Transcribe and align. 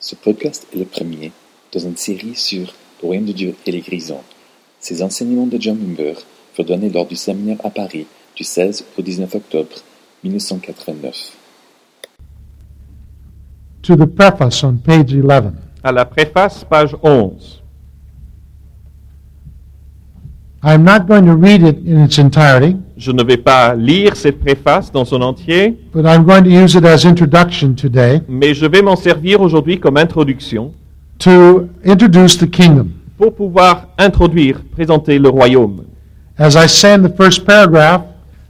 Ce 0.00 0.14
podcast 0.14 0.66
est 0.72 0.78
le 0.78 0.84
premier 0.84 1.32
dans 1.72 1.80
une 1.80 1.96
série 1.96 2.34
sur 2.34 2.72
le 3.02 3.06
royaume 3.06 3.26
de 3.26 3.32
Dieu 3.32 3.54
et 3.66 3.72
les 3.72 3.80
grisons. 3.80 4.22
Ces 4.80 5.02
enseignements 5.02 5.46
de 5.46 5.60
John 5.60 5.76
Wimber 5.76 6.14
furent 6.54 6.64
donnés 6.64 6.90
lors 6.90 7.06
du 7.06 7.16
séminaire 7.16 7.58
à 7.64 7.70
Paris 7.70 8.06
du 8.36 8.44
16 8.44 8.84
au 8.96 9.02
19 9.02 9.34
octobre 9.34 9.76
1989. 10.24 11.32
to 13.88 13.96
the 13.96 14.06
preface 14.06 14.62
on 14.62 14.76
page 14.76 15.14
11. 15.14 15.52
à 15.82 15.92
la 15.92 16.04
préface, 16.04 16.62
page 16.64 16.94
11. 17.02 17.62
I'm 20.62 20.82
not 20.82 21.06
going 21.06 21.24
to 21.26 21.36
read 21.36 21.62
it 21.62 21.86
in 21.86 22.02
its 22.02 22.18
entirety, 22.18 22.76
Je 22.96 23.12
ne 23.12 23.22
vais 23.22 23.36
pas 23.36 23.76
lire 23.76 24.16
cette 24.16 24.40
préface 24.40 24.90
dans 24.90 25.04
son 25.04 25.22
entier, 25.22 25.76
but 25.94 26.04
I'm 26.04 26.24
going 26.24 26.42
to 26.42 26.50
use 26.50 26.74
it 26.74 26.84
as 26.84 27.06
introduction 27.06 27.74
today 27.74 28.22
mais 28.28 28.54
je 28.54 28.66
vais 28.66 28.82
m'en 28.82 28.96
servir 28.96 29.40
aujourd'hui 29.40 29.78
comme 29.78 29.96
introduction 29.96 30.72
to 31.20 31.68
introduce 31.86 32.36
the 32.38 32.50
kingdom. 32.50 32.88
pour 33.16 33.34
pouvoir 33.34 33.88
introduire, 33.98 34.60
présenter 34.72 35.20
le 35.20 35.28
royaume. 35.28 35.84
As 36.36 36.56
I 36.56 36.68
say 36.68 36.94
in 36.94 37.02
the 37.02 37.14
first 37.16 37.44
paragraph, 37.44 38.02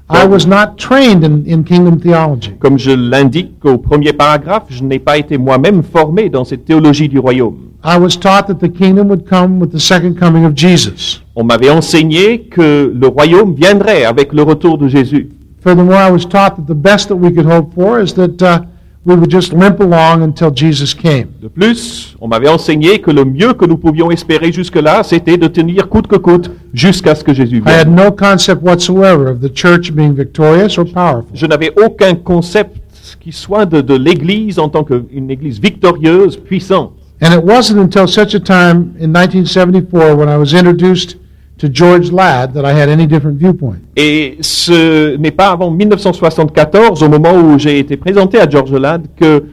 I 0.09 0.25
was 0.27 0.47
not 0.47 0.79
trained 0.79 1.23
in, 1.25 1.45
in 1.47 1.63
kingdom 1.63 2.01
theology. 2.01 2.53
Comme 2.59 2.79
je 2.79 2.91
l'indique 2.93 3.63
au 3.65 3.77
premier 3.77 4.15
paragraphe, 4.15 4.65
je 4.71 4.83
n'ai 4.83 4.99
pas 4.99 5.19
été 5.19 5.37
moi-même 5.37 5.83
formé 5.83 6.31
dans 6.31 6.45
cette 6.45 6.65
théologie 6.65 7.09
du 7.11 7.19
royaume. 7.19 7.68
I 7.85 7.97
was 7.97 8.17
taught 8.17 8.49
that 8.49 8.59
the 8.61 8.69
kingdom 8.69 9.09
would 9.09 9.25
come 9.29 9.61
with 9.61 9.71
the 9.71 9.79
second 9.81 10.19
coming 10.19 10.45
of 10.45 10.55
Jesus. 10.55 11.21
On 11.37 11.45
m'avait 11.45 11.71
enseigné 11.71 12.41
que 12.51 12.93
le 12.93 13.07
royaume 13.07 13.55
viendrait 13.55 14.05
avec 14.05 14.33
le 14.33 14.43
retour 14.43 14.79
de 14.79 14.89
Jésus. 14.89 15.29
Furthermore, 15.63 15.99
I 15.99 16.11
was 16.11 16.25
taught 16.29 16.57
that 16.57 16.67
the 16.67 16.75
best 16.75 17.09
that 17.09 17.17
we 17.17 17.31
could 17.33 17.47
hope 17.47 17.73
for 17.75 18.01
is 18.01 18.15
that 18.15 18.65
we 19.05 19.15
would 19.15 19.31
just 19.31 19.53
limp 19.53 19.81
along 19.81 20.23
until 20.23 20.51
Jesus 20.53 20.93
came. 20.93 21.29
De 21.41 21.47
plus, 21.49 22.17
on 22.21 22.27
m'avait 22.29 22.49
enseigné 22.49 22.99
que 23.01 23.13
le 23.13 23.25
mieux 23.25 23.53
que 23.55 23.65
nous 23.65 23.77
pouvions 23.77 24.11
espérer 24.11 24.51
jusque-là, 24.53 25.03
c'était 25.05 25.37
de 25.37 25.47
tenir 25.47 25.89
coûte 25.89 26.09
que 26.09 26.17
coûte 26.17 26.51
jusqu'à 26.75 27.15
ce 27.15 27.23
que 27.23 27.33
Jésus 27.33 27.63
I 27.65 27.71
had 27.71 27.87
vienne. 27.89 27.95
no 27.95 28.11
concept 28.11 28.61
whatsoever 28.63 29.31
of 29.31 29.41
the 29.41 29.53
church 29.55 29.93
being 29.93 30.15
victorious 30.15 30.79
or 30.79 30.85
powerful. 30.85 31.31
Je 31.33 31.47
n'avais 31.47 31.73
aucun 31.81 32.17
concept 32.17 32.77
qui 33.21 33.31
soit 33.33 33.67
de, 33.67 33.81
de 33.81 33.95
l'Église 33.95 34.59
en 34.59 34.69
tant 34.69 34.83
qu'une 34.83 35.31
Église 35.31 35.61
victorieuse, 35.61 36.37
puissante. 36.37 36.93
And 37.21 37.35
it 37.35 37.43
wasn't 37.43 37.81
until 37.81 38.07
such 38.07 38.35
a 38.35 38.41
time 38.41 38.95
in 38.99 39.13
1974 39.13 40.15
when 40.17 40.29
I 40.29 40.37
was 40.37 40.55
introduced 40.55 41.17
to 41.59 41.69
George 41.69 42.13
Ladd 42.13 42.55
that 42.55 42.65
I 42.65 42.73
had 42.73 42.89
any 42.89 43.07
different 43.07 43.39
viewpoint. 43.39 43.81
Et 43.97 44.39
ce 44.41 45.17
n'est 45.17 45.33
pas 45.33 45.51
avant 45.51 45.71
1974, 45.71 47.03
au 47.03 47.09
moment 47.09 47.35
où 47.35 47.59
j'ai 47.59 47.81
été 47.81 47.97
présenté 47.97 48.39
à 48.39 48.49
George 48.49 48.73
Ladd, 48.73 49.09
que 49.17 49.45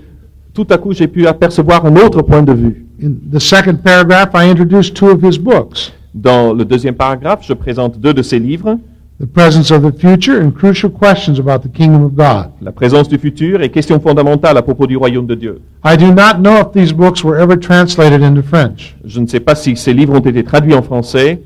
tout 0.54 0.68
à 0.70 0.78
coup 0.78 0.94
j'ai 0.94 1.08
pu 1.08 1.26
apercevoir 1.26 1.86
un 1.86 1.96
autre 1.96 2.22
point 2.22 2.44
de 2.44 2.54
vue. 2.54 2.86
In 3.04 3.14
the 3.32 3.40
second 3.40 3.78
paragraph, 3.84 4.30
I 4.36 4.50
introduced 4.50 4.96
two 4.96 5.10
of 5.10 5.24
his 5.24 5.38
books 5.38 5.92
Dans 6.14 6.54
le 6.54 6.64
deuxième 6.64 6.96
paragraphe, 6.96 7.46
je 7.46 7.54
présente 7.54 8.00
deux 8.00 8.14
de 8.14 8.22
ses 8.22 8.40
livres, 8.40 8.78
The 9.18 9.26
Presence 9.28 9.72
of 9.72 9.82
the 9.82 9.94
Future 9.98 10.42
and 10.42 10.52
Crucial 10.54 10.90
Questions 10.90 11.40
About 11.40 11.62
the 11.64 11.70
Kingdom 11.70 12.04
of 12.04 12.16
God. 12.16 12.52
La 12.62 12.74
présence 12.74 13.08
du 13.08 13.18
futur 13.18 13.62
et 13.62 13.70
questions 13.70 13.98
fondamentales 14.02 14.58
à 14.58 14.62
propos 14.62 14.88
du 14.88 14.98
royaume 14.98 15.26
de 15.26 15.36
Dieu. 15.36 15.62
I 15.86 15.96
do 15.96 16.08
not 16.12 16.42
know 16.42 16.60
if 16.60 16.74
these 16.74 16.92
books 16.94 17.24
were 17.24 17.40
ever 17.40 17.58
translated 17.58 18.22
into 18.22 18.42
French, 18.42 18.98
Je 19.06 19.22
ne 19.22 19.26
sais 19.28 19.40
pas 19.40 19.56
si 19.56 19.78
ces 19.78 19.94
livres 19.94 20.16
ont 20.16 20.20
été 20.20 20.44
traduits 20.44 20.74
en 20.74 20.82
français, 20.82 21.42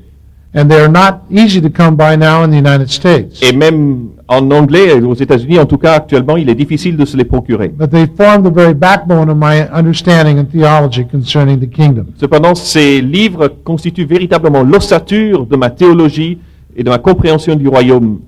and 0.52 0.66
they 0.66 0.80
are 0.80 0.90
not 0.90 1.20
easy 1.30 1.62
to 1.62 1.68
come 1.70 1.94
by 1.94 2.16
now 2.18 2.42
in 2.42 2.48
the 2.48 2.56
United 2.58 2.88
States. 2.88 3.40
et 3.40 3.52
même 3.52 4.08
en 4.26 4.50
anglais, 4.50 4.92
aux 5.00 5.14
États-Unis 5.14 5.60
en 5.60 5.66
tout 5.66 5.78
cas 5.78 5.92
actuellement, 5.92 6.36
il 6.36 6.50
est 6.50 6.56
difficile 6.56 6.96
de 6.96 7.04
se 7.04 7.16
les 7.16 7.24
procurer. 7.24 7.68
But 7.68 7.90
they 7.90 8.08
form 8.16 8.42
the 8.42 8.52
very 8.52 8.74
backbone 8.74 9.30
of 9.30 9.36
my 9.36 9.68
understanding 9.72 10.40
and 10.40 10.46
theology 10.50 11.04
concerning 11.04 11.60
the 11.60 11.70
kingdom. 11.70 12.06
Cependant, 12.18 12.56
ces 12.56 13.00
livres 13.00 13.46
constituent 13.62 14.06
véritablement 14.06 14.64
l'ossature 14.64 15.46
de 15.46 15.54
ma 15.54 15.70
théologie 15.70 16.38
et 16.76 16.82
de 16.84 16.90
ma 16.90 16.98
compréhension 16.98 17.56
du 17.56 17.68
royaume. 17.68 18.20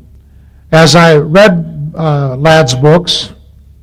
As 0.71 0.95
I 0.95 1.17
read 1.19 1.65
uh, 1.95 2.37
Ladd's 2.43 2.75
books, 2.75 3.35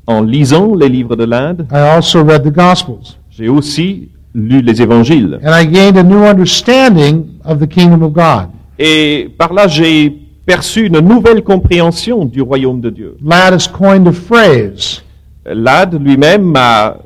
En 0.08 0.22
lisant 0.24 0.74
les 0.74 0.90
livres 0.90 1.16
de 1.16 1.24
l'Inde, 1.24 1.68
I 1.72 1.78
also 1.78 2.24
read 2.24 2.44
the 2.44 2.52
Gospels. 2.52 3.18
j'ai 3.30 3.48
aussi 3.48 4.10
lu 4.34 4.62
les 4.62 4.82
évangiles. 4.82 5.40
and 5.44 5.52
I 5.54 5.66
gained 5.68 5.98
a 5.98 6.04
new 6.04 6.24
understanding 6.24 7.26
of 7.46 7.60
the 7.60 7.68
kingdom 7.68 8.02
of 8.02 8.14
God. 8.14 8.48
Et 8.80 9.30
par 9.38 9.54
là, 9.54 9.68
j'ai 9.68 10.10
perçu 10.46 10.88
une 10.88 11.00
nouvelle 11.00 11.44
compréhension 11.44 12.26
du 12.26 12.42
royaume 12.42 12.82
de 12.82 12.90
Dieu. 12.90 13.18
Ladd 13.24 13.54
has 13.54 13.68
coined 13.68 14.08
a 14.08 14.12
phrase. 14.12 15.04
Lad 15.46 15.94
lui-même 16.02 16.54
a 16.56 16.98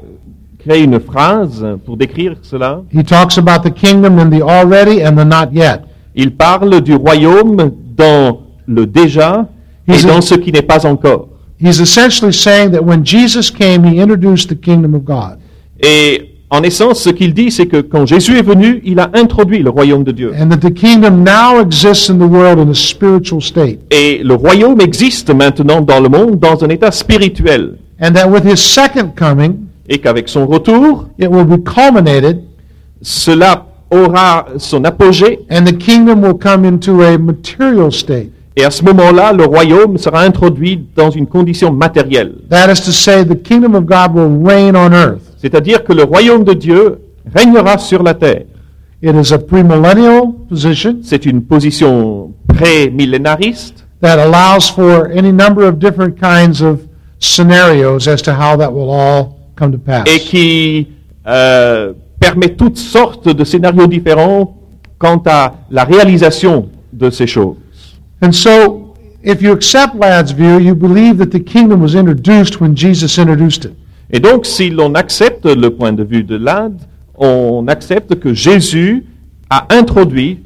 créé 0.59 0.83
une 0.83 0.99
phrase 1.01 1.65
pour 1.85 1.97
décrire 1.97 2.35
cela. 2.41 2.81
He 2.93 3.03
talks 3.03 3.37
about 3.37 3.67
the 3.69 3.73
kingdom 3.73 4.17
in 4.17 4.29
the 4.29 4.41
already 4.41 5.03
and 5.03 5.15
the 5.17 5.25
not 5.25 5.51
yet. 5.51 5.81
Il 6.15 6.31
parle 6.35 6.81
du 6.81 6.93
royaume 6.95 7.71
dans 7.97 8.41
le 8.67 8.85
déjà 8.85 9.47
et 9.87 9.93
He's 9.93 10.05
a- 10.05 10.07
dans 10.09 10.21
ce 10.21 10.35
qui 10.35 10.51
n'est 10.51 10.61
pas 10.61 10.85
encore. 10.85 11.27
He's 11.61 11.79
essentially 11.79 12.33
saying 12.33 12.71
that 12.71 12.81
when 12.83 13.05
Jesus 13.05 13.49
came, 13.51 13.85
he 13.85 13.99
introduced 14.01 14.49
the 14.49 14.59
kingdom 14.59 14.93
of 14.95 15.03
God. 15.03 15.37
Et 15.81 16.29
en 16.49 16.61
essence, 16.61 17.01
ce 17.01 17.09
qu'il 17.09 17.33
dit, 17.33 17.49
c'est 17.51 17.65
que 17.65 17.81
quand 17.81 18.05
Jésus 18.05 18.37
est 18.37 18.43
venu, 18.43 18.81
il 18.85 18.99
a 18.99 19.09
introduit 19.13 19.59
le 19.63 19.69
royaume 19.69 20.03
de 20.03 20.11
Dieu. 20.11 20.33
And 20.39 20.49
that 20.49 20.57
the 20.57 20.73
kingdom 20.73 21.23
now 21.23 21.59
exists 21.61 22.09
in 22.09 22.17
the 22.17 22.29
world 22.29 22.59
in 22.59 22.69
a 22.69 22.75
spiritual 22.75 23.41
state. 23.41 23.79
Et 23.91 24.21
le 24.23 24.35
royaume 24.35 24.79
existe 24.81 25.33
maintenant 25.33 25.81
dans 25.81 25.99
le 25.99 26.09
monde 26.09 26.37
dans 26.39 26.63
un 26.63 26.69
état 26.69 26.91
spirituel. 26.91 27.77
And 28.01 28.11
that 28.13 28.27
with 28.29 28.43
his 28.45 28.57
second 28.57 29.11
coming, 29.15 29.55
Et 29.89 29.97
qu'avec 29.99 30.29
son 30.29 30.45
retour, 30.47 31.07
it 31.19 31.27
will 31.29 31.43
be 31.45 31.57
culminated 31.63 32.39
cela 33.01 33.65
aura 33.93 34.45
son 34.57 34.83
apogée. 34.83 35.39
and 35.49 35.65
the 35.65 35.73
kingdom 35.77 36.21
will 36.21 36.37
come 36.37 36.65
into 36.65 37.01
a 37.03 37.17
material 37.17 37.91
state. 37.91 38.31
Et 38.55 38.63
à 38.63 38.69
ce 38.69 38.83
moment-là, 38.83 39.33
le 39.33 39.45
royaume 39.45 39.97
sera 39.97 40.21
introduit 40.21 40.85
dans 40.95 41.09
une 41.09 41.25
condition 41.25 41.71
matérielle. 41.71 42.35
That 42.49 42.71
is 42.71 42.81
to 42.85 42.91
say, 42.91 43.23
the 43.25 43.35
kingdom 43.41 43.73
of 43.75 43.85
God 43.85 44.13
will 44.13 44.43
reign 44.43 44.75
on 44.75 44.91
earth. 44.93 45.21
C'est-à-dire 45.41 45.83
que 45.83 45.91
le 45.93 46.03
royaume 46.03 46.43
de 46.43 46.53
Dieu 46.53 46.99
régnera 47.33 47.77
sur 47.79 48.03
la 48.03 48.13
terre. 48.13 48.43
It 49.01 49.15
is 49.15 49.33
a 49.33 49.37
premillennial 49.39 50.31
position 50.47 50.97
C'est 51.03 51.25
une 51.25 51.41
position 51.43 52.31
pré-millénariste 52.47 53.83
that 54.01 54.17
allows 54.19 54.69
for 54.69 55.07
any 55.11 55.31
number 55.31 55.63
of 55.67 55.79
different 55.79 56.17
kinds 56.19 56.61
of 56.61 56.79
scenarios 57.19 58.07
as 58.07 58.21
to 58.21 58.31
how 58.33 58.55
that 58.57 58.71
will 58.71 58.89
all 58.91 59.37
come 59.55 59.71
to 59.71 59.77
pass. 59.77 60.03
et 60.07 60.19
qui 60.19 60.87
euh, 61.27 61.93
permet 62.23 62.55
toutes 62.55 62.77
sortes 62.77 63.27
de 63.27 63.43
scénarios 63.43 63.87
différents 63.87 64.55
quant 64.97 65.21
à 65.25 65.55
la 65.69 65.83
réalisation 65.83 66.69
de 66.93 67.09
ces 67.09 67.27
choses. 67.27 67.57
And 68.21 68.31
so, 68.31 68.95
if 69.23 69.41
you 69.41 69.51
accept 69.51 69.95
Ladd's 69.95 70.31
view, 70.31 70.59
you 70.59 70.73
believe 70.73 71.17
that 71.17 71.37
the 71.37 71.43
kingdom 71.43 71.81
was 71.81 71.95
introduced 71.95 72.61
when 72.61 72.77
Jesus 72.77 73.17
introduced 73.17 73.65
it. 73.65 73.73
Et 74.09 74.21
donc, 74.21 74.45
si 74.45 74.69
l'on 74.69 74.93
accepte 74.95 75.45
le 75.45 75.69
point 75.71 75.91
de 75.91 76.03
vue 76.03 76.23
de 76.23 76.37
l'Inde, 76.37 76.79
on 77.15 77.67
accepte 77.67 78.15
que 78.15 78.33
Jésus 78.33 79.05
a 79.49 79.67
introduit 79.69 80.39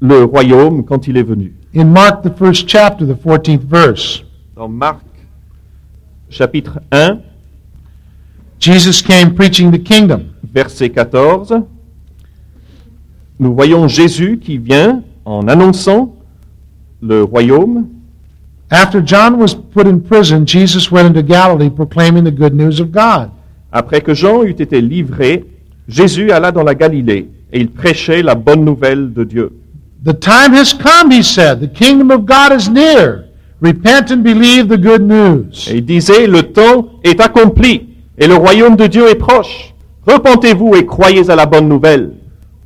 le 0.00 0.24
royaume 0.24 0.84
quand 0.84 1.08
il 1.08 1.18
est 1.18 1.22
venu. 1.22 1.52
In 1.74 1.86
Mark, 1.86 2.22
the 2.22 2.32
first 2.38 2.66
chapter, 2.66 3.04
the 3.04 3.14
14th 3.14 3.64
verse, 3.68 4.24
Dans 4.56 4.68
Marc 4.68 5.02
chapitre 6.30 6.80
1, 6.90 7.18
Jesus 8.58 9.02
came 9.02 9.34
preaching 9.34 9.70
the 9.70 9.82
kingdom. 9.82 10.30
Verset 10.52 10.90
14, 10.90 11.62
nous 13.40 13.54
voyons 13.54 13.88
Jésus 13.88 14.38
qui 14.42 14.58
vient 14.58 15.02
en 15.24 15.46
annonçant 15.46 16.16
le 17.00 17.22
royaume. 17.22 17.86
After 18.70 19.00
John 19.04 19.36
was 19.36 19.54
put 19.54 19.86
in 19.86 20.00
prison, 20.00 20.44
Jesus 20.46 20.90
went 20.90 21.06
into 21.06 21.22
Galilee 21.22 21.70
proclaiming 21.70 22.24
the 22.24 22.34
good 22.34 22.54
news 22.54 22.80
of 22.80 22.90
God. 22.90 23.30
Après 23.72 24.00
que 24.00 24.14
Jean 24.14 24.42
eut 24.42 24.56
été 24.58 24.80
livré, 24.80 25.44
Jésus 25.88 26.30
alla 26.30 26.52
dans 26.52 26.64
la 26.64 26.74
Galilée 26.74 27.28
et 27.52 27.60
il 27.60 27.70
prêchait 27.70 28.22
la 28.22 28.34
bonne 28.34 28.64
nouvelle 28.64 29.12
de 29.12 29.24
Dieu. 29.24 29.52
The 30.04 30.18
time 30.18 30.54
has 30.54 30.74
come, 30.74 31.10
he 31.10 31.22
said. 31.22 31.60
The 31.60 31.72
kingdom 31.72 32.10
of 32.10 32.24
God 32.24 32.52
is 32.58 32.68
near. 32.70 33.24
Repent 33.60 34.10
and 34.10 34.22
believe 34.22 34.68
the 34.68 34.78
good 34.78 35.02
news. 35.02 35.68
Et 35.68 35.78
il 35.78 35.84
disait, 35.84 36.26
le 36.26 36.42
temps 36.42 36.88
est 37.02 37.20
accompli 37.20 37.88
et 38.16 38.26
le 38.26 38.34
royaume 38.34 38.76
de 38.76 38.86
Dieu 38.86 39.08
est 39.08 39.16
proche. 39.16 39.74
Repentez-vous 40.08 40.74
et 40.74 40.86
croyez 40.86 41.28
à 41.28 41.36
la 41.36 41.44
bonne 41.46 41.68
nouvelle. 41.68 42.12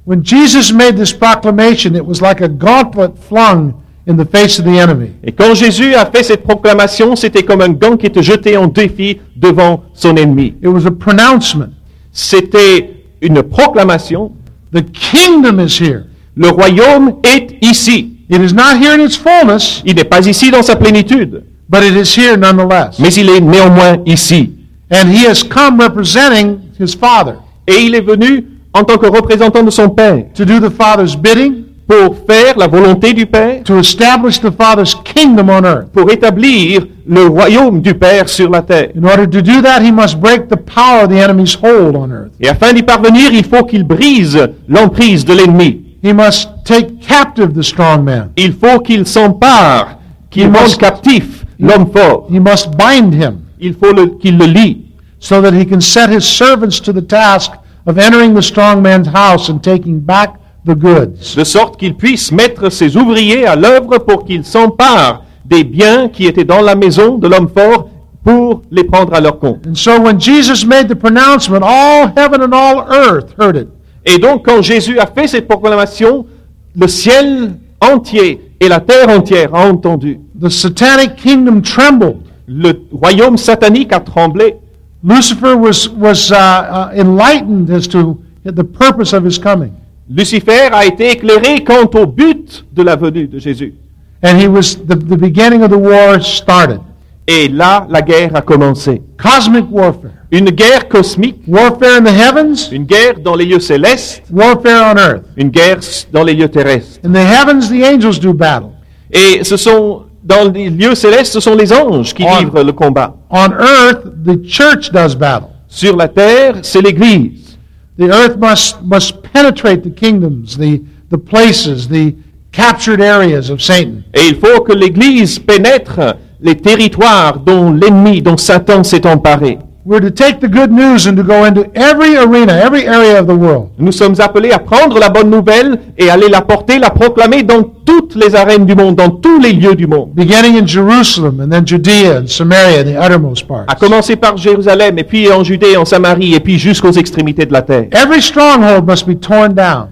When 0.06 0.24
Jesus 0.24 0.72
made 0.72 0.96
this 0.96 1.12
proclamation, 1.12 1.94
it 1.94 2.04
was 2.04 2.20
like 2.20 2.40
a 2.40 2.48
gauntlet 2.48 3.12
flung 3.28 3.74
in 4.06 4.16
the 4.16 4.24
face 4.24 4.58
of 4.58 4.64
the 4.64 4.78
enemy. 4.78 5.10
Et 5.24 5.32
quand 5.32 5.54
Jésus 5.54 5.94
a 5.94 6.06
fait 6.06 6.22
cette 6.22 6.42
proclamation, 6.44 7.16
c'était 7.16 7.42
comme 7.42 7.60
un 7.60 7.68
gant 7.70 7.96
qui 7.96 8.06
était 8.06 8.22
jeté 8.22 8.56
en 8.56 8.66
défi 8.66 9.20
devant 9.36 9.82
son 9.94 10.16
ennemi. 10.16 10.54
It 10.62 10.68
was 10.68 10.86
a 10.86 10.90
pronouncement. 10.90 11.70
C'était 12.12 12.94
une 13.20 13.42
proclamation. 13.42 14.32
The 14.72 14.82
kingdom 14.92 15.60
is 15.60 15.78
here. 15.80 16.04
Le 16.36 16.48
royaume 16.48 17.16
est 17.24 17.56
ici. 17.60 18.08
It 18.28 18.40
is 18.40 18.54
not 18.54 18.78
here 18.80 18.94
in 18.94 19.04
its 19.04 19.16
fullness, 19.16 19.82
Il 19.84 19.94
n'est 19.94 20.04
pas 20.04 20.26
ici 20.26 20.50
dans 20.50 20.62
sa 20.62 20.76
plénitude, 20.76 21.42
but 21.68 21.82
it 21.82 21.94
is 21.94 22.16
here 22.18 22.36
nonetheless. 22.36 22.98
mais 22.98 23.12
il 23.14 23.28
est 23.28 23.40
néanmoins 23.40 23.98
ici. 24.06 24.52
And 24.90 25.08
he 25.10 25.26
has 25.26 25.42
come 25.42 25.78
representing 25.80 26.58
his 26.78 26.94
Father. 26.94 27.34
Et 27.66 27.80
il 27.82 27.94
est 27.94 28.00
venu 28.00 28.46
en 28.72 28.84
tant 28.84 28.96
que 28.96 29.06
représentant 29.06 29.62
de 29.62 29.70
son 29.70 29.90
Père 29.90 30.24
to 30.34 30.44
do 30.44 30.58
the 30.58 30.72
Father's 30.72 31.16
bidding, 31.16 31.64
pour 31.86 32.16
faire 32.26 32.56
la 32.56 32.66
volonté 32.66 33.12
du 33.12 33.26
Père, 33.26 33.62
to 33.64 33.78
establish 33.78 34.40
the 34.40 34.50
Father's 34.50 34.94
kingdom 35.04 35.48
on 35.50 35.64
earth. 35.64 35.88
pour 35.92 36.10
établir 36.10 36.86
le 37.06 37.26
royaume 37.26 37.80
du 37.82 37.94
Père 37.94 38.28
sur 38.28 38.48
la 38.48 38.62
terre. 38.62 38.88
In 38.96 39.04
order 39.04 39.26
to 39.26 39.42
do 39.42 39.60
that, 39.60 39.82
he 39.82 39.92
must 39.92 40.18
break 40.18 40.48
the 40.48 40.56
power 40.56 41.04
of 41.04 41.10
the 41.10 41.18
enemy's 41.18 41.54
hold 41.54 41.96
on 41.96 42.10
earth. 42.10 42.32
Et 42.40 42.48
afin 42.48 42.72
d'y 42.72 42.82
parvenir, 42.82 43.32
il 43.32 43.44
faut 43.44 43.64
qu'il 43.64 43.84
brise 43.84 44.48
l'emprise 44.68 45.24
de 45.24 45.34
l'ennemi. 45.34 45.80
He 46.02 46.12
must 46.12 46.48
take 46.64 46.98
captive 47.06 47.52
the 47.52 47.62
strong 47.62 48.04
man. 48.04 48.30
Il 48.36 48.54
faut 48.54 48.80
qu'il 48.80 49.06
s'empare, 49.06 49.98
qu'il 50.30 50.44
Il 50.44 50.56
rende 50.56 50.76
captif 50.76 51.44
l'homme 51.60 51.88
fort. 51.92 52.26
He 52.30 52.40
must 52.40 52.70
bind 52.76 53.14
him 53.14 53.40
Il 53.60 53.74
faut 53.74 53.94
qu'il 54.18 54.38
le 54.38 54.46
lie 54.46 54.81
so 55.22 55.40
that 55.40 55.54
he 55.54 55.64
can 55.64 55.80
set 55.80 56.10
his 56.10 56.28
servants 56.28 56.80
to 56.80 56.92
the 56.92 57.00
task 57.00 57.52
of 57.86 57.96
entering 57.96 58.34
the 58.34 58.42
strong 58.42 58.82
man's 58.82 59.06
house 59.06 59.48
and 59.48 59.62
taking 59.62 60.00
back 60.00 60.34
the 60.64 60.74
goods. 60.74 61.36
de 61.36 61.44
sorte 61.44 61.78
qu'il 61.78 61.94
puisse 61.94 62.32
mettre 62.32 62.70
ses 62.70 62.96
ouvriers 62.96 63.46
à 63.46 63.54
l'œuvre 63.54 63.98
pour 63.98 64.24
qu'ils 64.24 64.44
s'emparent 64.44 65.22
des 65.44 65.62
biens 65.62 66.08
qui 66.08 66.26
étaient 66.26 66.44
dans 66.44 66.60
la 66.60 66.74
maison 66.74 67.18
de 67.18 67.28
l'homme 67.28 67.48
fort 67.48 67.88
pour 68.24 68.62
les 68.72 68.82
prendre 68.82 69.14
à 69.14 69.20
leur 69.20 69.38
compte. 69.38 69.64
And 69.64 69.76
so 69.76 70.00
when 70.00 70.18
Jesus 70.18 70.66
made 70.66 70.88
the 70.88 70.96
pronouncement, 70.96 71.62
all 71.62 72.12
heaven 72.16 72.42
and 72.42 72.52
all 72.52 72.84
earth 72.90 73.32
heard 73.38 73.56
it. 73.56 73.68
Et 74.04 74.18
donc 74.18 74.44
quand 74.44 74.60
Jésus 74.60 74.98
a 74.98 75.06
fait 75.06 75.28
cette 75.28 75.46
proclamation, 75.46 76.26
le 76.74 76.88
ciel 76.88 77.58
entier 77.80 78.40
et 78.58 78.68
la 78.68 78.80
terre 78.80 79.08
entière 79.08 79.54
a 79.54 79.68
entendu. 79.68 80.18
The 80.40 80.48
satanic 80.48 81.14
kingdom 81.14 81.62
trembled. 81.62 82.22
Le 82.48 82.72
royaume 82.90 83.36
satanique 83.36 83.92
a 83.92 84.00
tremblé. 84.00 84.56
Lucifer 85.02 85.56
was, 85.56 85.88
was 85.88 86.30
uh, 86.30 86.36
uh, 86.36 86.92
enlightened 86.94 87.70
as 87.70 87.88
to 87.88 88.22
the 88.44 88.64
purpose 88.64 89.12
of 89.12 89.24
his 89.24 89.38
coming. 89.38 89.74
Lucifer 90.08 90.70
a 90.72 90.84
été 90.84 91.10
éclairé 91.12 91.64
quant 91.64 91.88
au 91.94 92.06
but 92.06 92.64
de 92.72 92.82
la 92.82 92.96
venue 92.96 93.26
de 93.26 93.38
Jésus. 93.38 93.74
And 94.22 94.38
he 94.38 94.46
was, 94.46 94.76
the, 94.76 94.94
the 94.94 95.16
beginning 95.16 95.62
of 95.62 95.70
the 95.70 95.78
war 95.78 96.20
started. 96.20 96.80
Et 97.26 97.48
là, 97.48 97.86
la 97.88 98.02
guerre 98.02 98.34
a 98.34 98.42
commencé. 98.42 99.00
Cosmic 99.16 99.66
warfare. 99.70 100.10
Une 100.30 100.50
guerre 100.50 100.88
cosmique, 100.88 101.42
Warfare 101.46 101.98
in 101.98 102.04
the 102.04 102.10
heavens, 102.10 102.70
une 102.72 102.84
guerre 102.84 103.20
dans 103.22 103.34
les 103.34 103.44
lieux 103.44 103.60
célestes, 103.60 104.22
warfare 104.30 104.94
on 104.94 104.98
earth. 104.98 105.24
une 105.36 105.50
guerre 105.50 105.78
dans 106.10 106.24
les 106.24 106.32
lieux 106.34 106.48
terrestres. 106.48 107.00
In 107.04 107.12
the 107.12 107.18
heavens, 107.18 107.68
the 107.68 107.84
angels 107.84 108.18
do 108.18 108.32
battle. 108.32 108.70
Et 109.12 109.44
ce 109.44 109.56
sont, 109.56 110.04
dans 110.22 110.50
les 110.52 110.70
lieux 110.70 110.94
célestes, 110.94 111.32
ce 111.32 111.40
sont 111.40 111.54
les 111.56 111.72
anges 111.72 112.14
qui 112.14 112.24
On- 112.24 112.38
livrent 112.38 112.62
le 112.62 112.72
combat. 112.72 113.14
On 113.30 113.48
earth, 113.50 114.04
the 114.24 114.44
church 114.46 114.90
does 114.92 115.14
battle. 115.16 115.48
Sur 115.68 115.96
la 115.96 116.08
terre, 116.08 116.56
c'est 116.62 116.80
l'Église. 116.80 117.58
The 117.98 118.04
earth 118.10 118.36
must, 118.38 118.76
must 118.82 119.16
penetrate 119.32 119.82
the 119.82 119.94
kingdoms, 119.94 120.56
the, 120.58 120.80
the 121.10 121.18
places, 121.18 121.88
the 121.88 122.14
captured 122.52 123.00
areas 123.00 123.50
of 123.50 123.60
Satan. 123.60 124.02
Et 124.14 124.28
il 124.28 124.36
faut 124.36 124.62
que 124.62 124.72
l'Église 124.72 125.38
pénètre 125.38 126.16
les 126.40 126.56
territoires 126.56 127.38
dont 127.38 127.72
l'ennemi, 127.72 128.20
dont 128.22 128.36
Satan 128.36 128.82
s'est 128.84 129.06
emparé. 129.06 129.58
We're 129.84 129.98
to 130.00 130.12
take 130.12 130.38
the 130.38 130.48
good 130.48 130.70
news 130.70 131.08
and 131.08 131.16
to 131.16 131.24
go 131.24 131.44
into 131.44 131.68
every 131.74 132.16
arena, 132.16 132.52
every 132.52 132.86
area 132.86 133.18
of 133.18 133.26
the 133.26 133.34
world. 133.34 133.70
Nous 133.78 133.90
sommes 133.90 134.14
appelés 134.20 134.52
à 134.52 134.60
prendre 134.60 135.00
la 135.00 135.08
bonne 135.08 135.28
nouvelle 135.28 135.76
et 135.98 136.08
aller 136.08 136.28
la 136.28 136.40
porter, 136.40 136.78
la 136.78 136.90
proclamer 136.90 137.42
dans 137.42 137.64
toutes 137.84 138.14
les 138.14 138.36
arènes 138.36 138.64
du 138.64 138.76
monde, 138.76 138.94
dans 138.94 139.10
tous 139.10 139.40
les 139.40 139.52
lieux 139.52 139.74
du 139.74 139.88
monde. 139.88 140.10
beginning 140.14 140.56
in 140.56 140.66
Jerusalem 140.66 141.40
and 141.40 141.48
then 141.48 141.66
Judea 141.66 142.20
and 142.20 142.28
Samaria 142.28 142.82
and 142.82 142.84
the 142.84 142.96
uttermost 142.96 143.48
parts. 143.48 143.64
À 143.66 143.74
commencer 143.74 144.14
par 144.14 144.36
Jérusalem, 144.36 144.98
et 144.98 145.04
puis 145.04 145.32
en 145.32 145.42
Judée, 145.42 145.76
en 145.76 145.84
Samarie, 145.84 146.34
et 146.34 146.40
puis 146.40 146.60
jusqu'aux 146.60 146.92
extrémités 146.92 147.44
de 147.44 147.52
la 147.52 147.62
terre. 147.62 147.86
Every 147.90 148.22
stronghold 148.22 148.86
must 148.86 149.04
be 149.04 149.18
torn 149.18 149.52
down. 149.52 149.88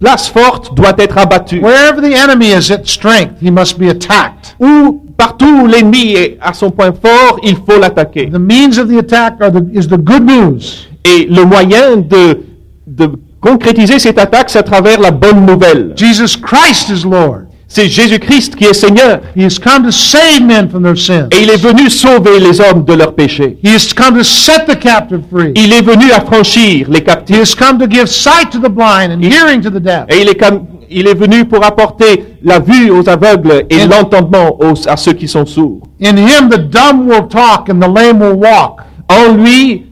Place 0.00 0.28
forte 0.28 0.74
doit 0.74 0.94
être 0.98 1.18
abattue. 1.18 1.60
Wherever 1.60 2.00
the 2.00 2.14
enemy 2.14 2.52
is 2.52 2.70
at 2.70 2.86
strength, 2.86 3.40
he 3.40 3.50
must 3.50 3.78
be 3.78 3.88
attacked. 3.88 4.56
Où, 4.60 5.02
partout 5.16 5.62
où 5.62 5.66
l'ennemi 5.66 6.14
est 6.14 6.38
à 6.40 6.52
son 6.52 6.70
point 6.70 6.92
fort, 6.92 7.38
il 7.42 7.56
faut 7.56 7.78
l'attaquer. 7.80 8.28
The 8.30 8.38
means 8.38 8.78
of 8.78 8.88
the 8.88 8.98
attack 8.98 9.40
are 9.40 9.50
the, 9.50 9.62
is 9.72 9.88
the 9.88 9.98
good 9.98 10.24
news. 10.24 10.88
Et 11.04 11.26
le 11.26 11.44
moyen 11.44 11.96
de, 11.96 12.40
de 12.86 13.10
concrétiser 13.40 13.98
cette 13.98 14.18
attaque, 14.18 14.50
c'est 14.50 14.58
à 14.58 14.62
travers 14.62 15.00
la 15.00 15.10
bonne 15.10 15.46
nouvelle. 15.46 15.94
Jesus 15.96 16.36
Christ 16.36 16.90
is 16.90 17.04
Lord. 17.08 17.45
C'est 17.76 17.90
Jésus-Christ 17.90 18.56
qui 18.56 18.64
est 18.64 18.72
Seigneur. 18.72 19.20
He 19.36 19.42
has 19.44 19.58
come 19.62 19.84
to 19.84 19.90
save 19.90 20.40
men 20.42 20.66
from 20.70 20.82
their 20.82 20.96
sins. 20.96 21.28
Et 21.30 21.42
il 21.42 21.50
est 21.50 21.58
venu 21.62 21.90
sauver 21.90 22.40
les 22.40 22.58
hommes 22.58 22.84
de 22.86 22.94
leurs 22.94 23.14
péchés. 23.14 23.58
He 23.62 23.68
has 23.68 23.92
come 23.94 24.16
to 24.16 24.24
set 24.24 24.64
the 24.66 24.78
captive 24.78 25.20
free. 25.30 25.52
Il 25.54 25.74
est 25.74 25.82
venu 25.82 26.10
affranchir 26.10 26.88
les 26.88 27.00
He 27.00 27.04
captifs. 27.04 27.36
has 27.38 27.54
come 27.54 27.78
to 27.78 27.86
give 27.86 28.06
sight 28.06 28.48
to 28.50 28.58
the 28.60 28.70
blind 28.70 29.12
and 29.12 29.20
hearing 29.22 29.60
to 29.60 29.68
the 29.68 29.78
deaf. 29.78 30.04
Et 30.08 30.22
il 30.22 30.28
est, 30.30 30.36
comme- 30.36 30.64
il 30.88 31.06
est 31.06 31.12
venu 31.18 31.44
pour 31.44 31.62
apporter 31.66 32.24
la 32.42 32.60
vue 32.60 32.90
aux 32.90 33.06
aveugles 33.10 33.66
et 33.68 33.74
Et- 33.82 33.86
l'entendement 33.86 34.56
à 34.86 34.96
ceux 34.96 35.12
qui 35.12 35.28
sont 35.28 35.44
sourds. 35.44 35.82
In 36.02 36.16
him 36.16 36.48
the 36.48 36.56
dumb 36.70 37.06
will 37.06 37.28
talk 37.28 37.68
and 37.68 37.78
the 37.80 37.94
lame 37.94 38.22
will 38.22 38.38
walk. 38.42 38.80
En 39.10 39.34
lui, 39.34 39.82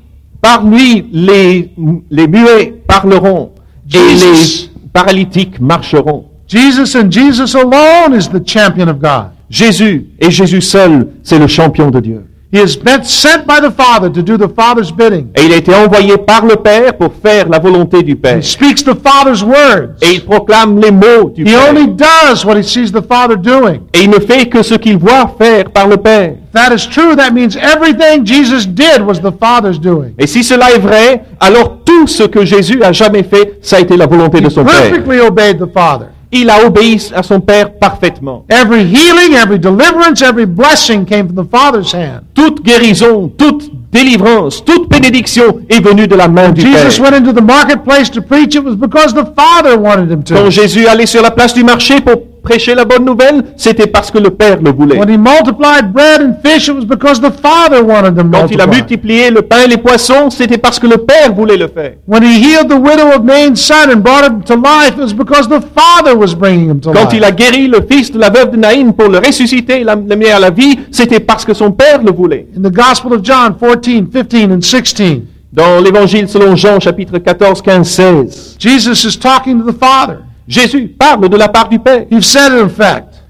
par 0.40 0.64
lui, 0.64 1.04
les, 1.12 1.70
les 2.10 2.28
muets 2.28 2.82
parleront 2.88 3.50
et 3.92 3.98
Jesus. 3.98 4.70
les 4.72 4.88
paralytiques 4.90 5.60
marcheront. 5.60 6.24
Jesus 6.48 6.94
and 6.94 7.10
Jesus 7.10 7.54
alone 7.54 8.12
is 8.14 8.28
the 8.28 8.40
champion 8.44 8.88
of 8.88 8.98
God. 9.00 9.30
Jésus 9.50 10.06
et 10.20 10.30
Jésus 10.30 10.60
seul, 10.60 11.08
c'est 11.22 11.38
le 11.38 11.46
champion 11.46 11.90
de 11.90 12.00
Dieu. 12.00 12.22
He 12.52 12.58
has 12.58 12.76
been 12.76 13.02
sent 13.02 13.46
by 13.48 13.58
the 13.60 13.72
Father 13.72 14.08
to 14.12 14.22
do 14.22 14.36
the 14.38 14.46
Father's 14.54 14.92
bidding. 14.92 15.26
Et 15.34 15.46
il 15.46 15.52
a 15.52 15.56
été 15.56 15.74
envoyé 15.74 16.16
par 16.18 16.46
le 16.46 16.54
Père 16.54 16.94
pour 16.96 17.12
faire 17.20 17.48
la 17.48 17.58
volonté 17.58 18.04
du 18.04 18.14
Père. 18.14 18.38
He 18.38 18.42
speaks 18.44 18.84
the 18.84 18.94
Father's 18.94 19.42
words. 19.42 19.96
Et 20.02 20.14
il 20.14 20.24
proclame 20.24 20.78
les 20.80 20.92
mots 20.92 21.30
du 21.34 21.42
He 21.42 21.46
Père. 21.46 21.68
only 21.70 21.88
does 21.88 22.44
what 22.44 22.56
he 22.56 22.62
sees 22.62 22.92
the 22.92 23.02
Father 23.02 23.36
doing. 23.36 23.80
Et 23.92 24.04
il 24.04 24.10
ne 24.10 24.20
fait 24.20 24.46
que 24.48 24.62
ce 24.62 24.74
qu'il 24.74 24.98
voit 24.98 25.34
faire 25.36 25.70
par 25.72 25.88
le 25.88 25.96
Père. 25.96 26.34
That 26.52 26.72
is 26.72 26.86
true, 26.88 27.16
that 27.16 27.32
means 27.32 27.56
everything 27.56 28.24
Jesus 28.24 28.66
did 28.68 29.00
was 29.04 29.14
the 29.18 29.32
Father's 29.40 29.80
doing. 29.80 30.12
Et 30.16 30.28
si 30.28 30.44
cela 30.44 30.70
est 30.72 30.78
vrai, 30.78 31.24
alors 31.40 31.78
tout 31.84 32.06
ce 32.06 32.22
que 32.22 32.44
Jésus 32.44 32.84
a 32.84 32.92
jamais 32.92 33.24
fait, 33.24 33.58
ça 33.62 33.78
a 33.78 33.80
été 33.80 33.96
la 33.96 34.06
volonté 34.06 34.40
de 34.40 34.46
He 34.46 34.50
son 34.52 34.64
Père. 34.64 34.74
perfectly 34.80 35.18
obeyed 35.18 35.58
the 35.58 35.66
Father. 35.74 36.06
Il 36.36 36.50
a 36.50 36.66
obéi 36.66 37.00
à 37.14 37.22
son 37.22 37.40
Père 37.40 37.74
parfaitement. 37.74 38.44
Every 38.48 38.82
healing, 38.82 39.34
every 39.40 39.56
deliverance, 39.56 40.20
every 40.20 40.46
blessing 40.46 41.04
came 41.06 41.28
from 41.28 41.36
the 41.36 41.48
Father's 41.48 41.94
hand. 41.94 42.22
Toute 42.34 42.60
guérison, 42.64 43.30
toute 43.38 43.70
délivrance, 43.92 44.64
toute 44.64 44.90
bénédiction 44.90 45.60
est 45.70 45.80
venue 45.80 46.08
de 46.08 46.16
la 46.16 46.26
main 46.26 46.50
du 46.50 46.62
Jesus 46.62 47.00
Père. 47.00 47.12
went 47.12 47.16
into 47.16 47.32
the 47.32 47.40
marketplace 47.40 48.10
to 48.10 48.20
preach, 48.20 48.56
it 48.56 48.64
was 48.64 48.74
because 48.74 49.14
the 49.14 49.24
Father 49.36 49.78
wanted 49.78 50.10
him 50.10 50.24
Quand 50.28 50.46
to. 50.46 50.50
Jésus 50.50 50.88
allait 50.88 51.06
sur 51.06 51.22
la 51.22 51.30
place 51.30 51.54
du 51.54 51.62
marché 51.62 52.00
pour 52.00 52.16
prêcher 52.44 52.74
la 52.76 52.84
bonne 52.84 53.04
nouvelle, 53.04 53.42
c'était 53.56 53.88
parce 53.88 54.10
que 54.12 54.18
le 54.18 54.30
Père 54.30 54.58
le 54.62 54.70
voulait. 54.70 54.96
When 54.96 55.08
he 55.08 55.18
multiplied 55.18 55.92
bread 55.92 56.20
and 56.22 56.34
fish, 56.44 56.68
it 56.68 56.74
was 56.76 56.84
because 56.84 57.20
the 57.20 57.32
Father 57.32 57.82
wanted 57.82 58.14
them 58.14 58.30
Quand 58.30 58.46
il 58.52 58.60
a 58.60 58.66
multiplié 58.66 59.30
le 59.30 59.42
pain 59.42 59.62
et 59.64 59.68
les 59.68 59.78
poissons, 59.78 60.30
c'était 60.30 60.58
parce 60.58 60.78
que 60.78 60.86
le 60.86 60.98
Père 60.98 61.34
voulait 61.34 61.56
le 61.56 61.66
faire. 61.68 61.94
When 62.06 62.22
he 62.22 62.38
healed 62.38 62.68
the 62.68 62.78
widow 62.78 63.08
of 63.16 63.24
Nain's 63.24 63.60
son 63.60 63.90
and 63.92 64.02
brought 64.02 64.24
him 64.24 64.42
to 64.44 64.54
life, 64.54 64.92
it 64.96 65.00
was 65.00 65.12
because 65.14 65.48
the 65.48 65.60
Father 65.74 66.16
was 66.16 66.34
bringing 66.36 66.70
him 66.70 66.80
to 66.80 66.92
Quand 66.92 67.06
life. 67.06 67.14
il 67.14 67.24
a 67.24 67.32
guéri 67.32 67.66
le 67.66 67.80
fils 67.90 68.12
de 68.12 68.18
la 68.20 68.30
veuve 68.30 68.52
de 68.52 68.56
Naïn 68.58 68.92
pour 68.92 69.08
le 69.08 69.18
ressusciter 69.18 69.80
et 69.80 69.84
l'amener 69.84 70.30
à 70.30 70.38
la 70.38 70.50
vie, 70.50 70.78
c'était 70.92 71.20
parce 71.20 71.44
que 71.44 71.54
son 71.54 71.72
Père 71.72 72.02
le 72.02 72.12
voulait. 72.12 72.46
In 72.56 72.62
the 72.62 72.72
Gospel 72.72 73.14
of 73.14 73.22
John 73.24 73.54
14, 73.58 74.06
15, 74.12 74.52
and 74.52 74.60
16, 74.60 75.22
Dans 75.52 75.80
l'évangile 75.80 76.28
selon 76.28 76.56
Jean 76.56 76.80
chapitre 76.80 77.18
14, 77.18 77.62
15, 77.62 77.88
16, 77.88 78.56
Jesus 78.58 79.04
is 79.04 79.16
talking 79.16 79.60
to 79.62 79.72
the 79.72 79.76
Father. 79.78 80.18
Jésus 80.46 80.88
parle 80.88 81.28
de 81.28 81.36
la 81.36 81.48
part 81.48 81.68
du 81.68 81.78
Père. 81.78 82.04
He 82.10 82.22
said 82.22 82.52
in 82.52 82.66
effect, 82.66 83.22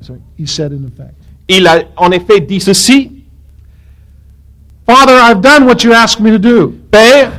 sorry, 0.00 0.20
he 0.38 0.46
said 0.46 0.72
in 0.72 0.86
effect, 0.86 1.14
Il 1.48 1.66
a 1.66 1.82
en 1.96 2.10
effet 2.10 2.40
dit 2.40 2.60
ceci, 2.60 3.10
Father, 4.86 5.14
I've 5.14 5.40
done 5.40 5.66
what 5.66 5.82
you 5.84 5.92
asked 5.92 6.20
me 6.20 6.30
to 6.30 6.38
do. 6.38 6.74
Père, 6.90 7.30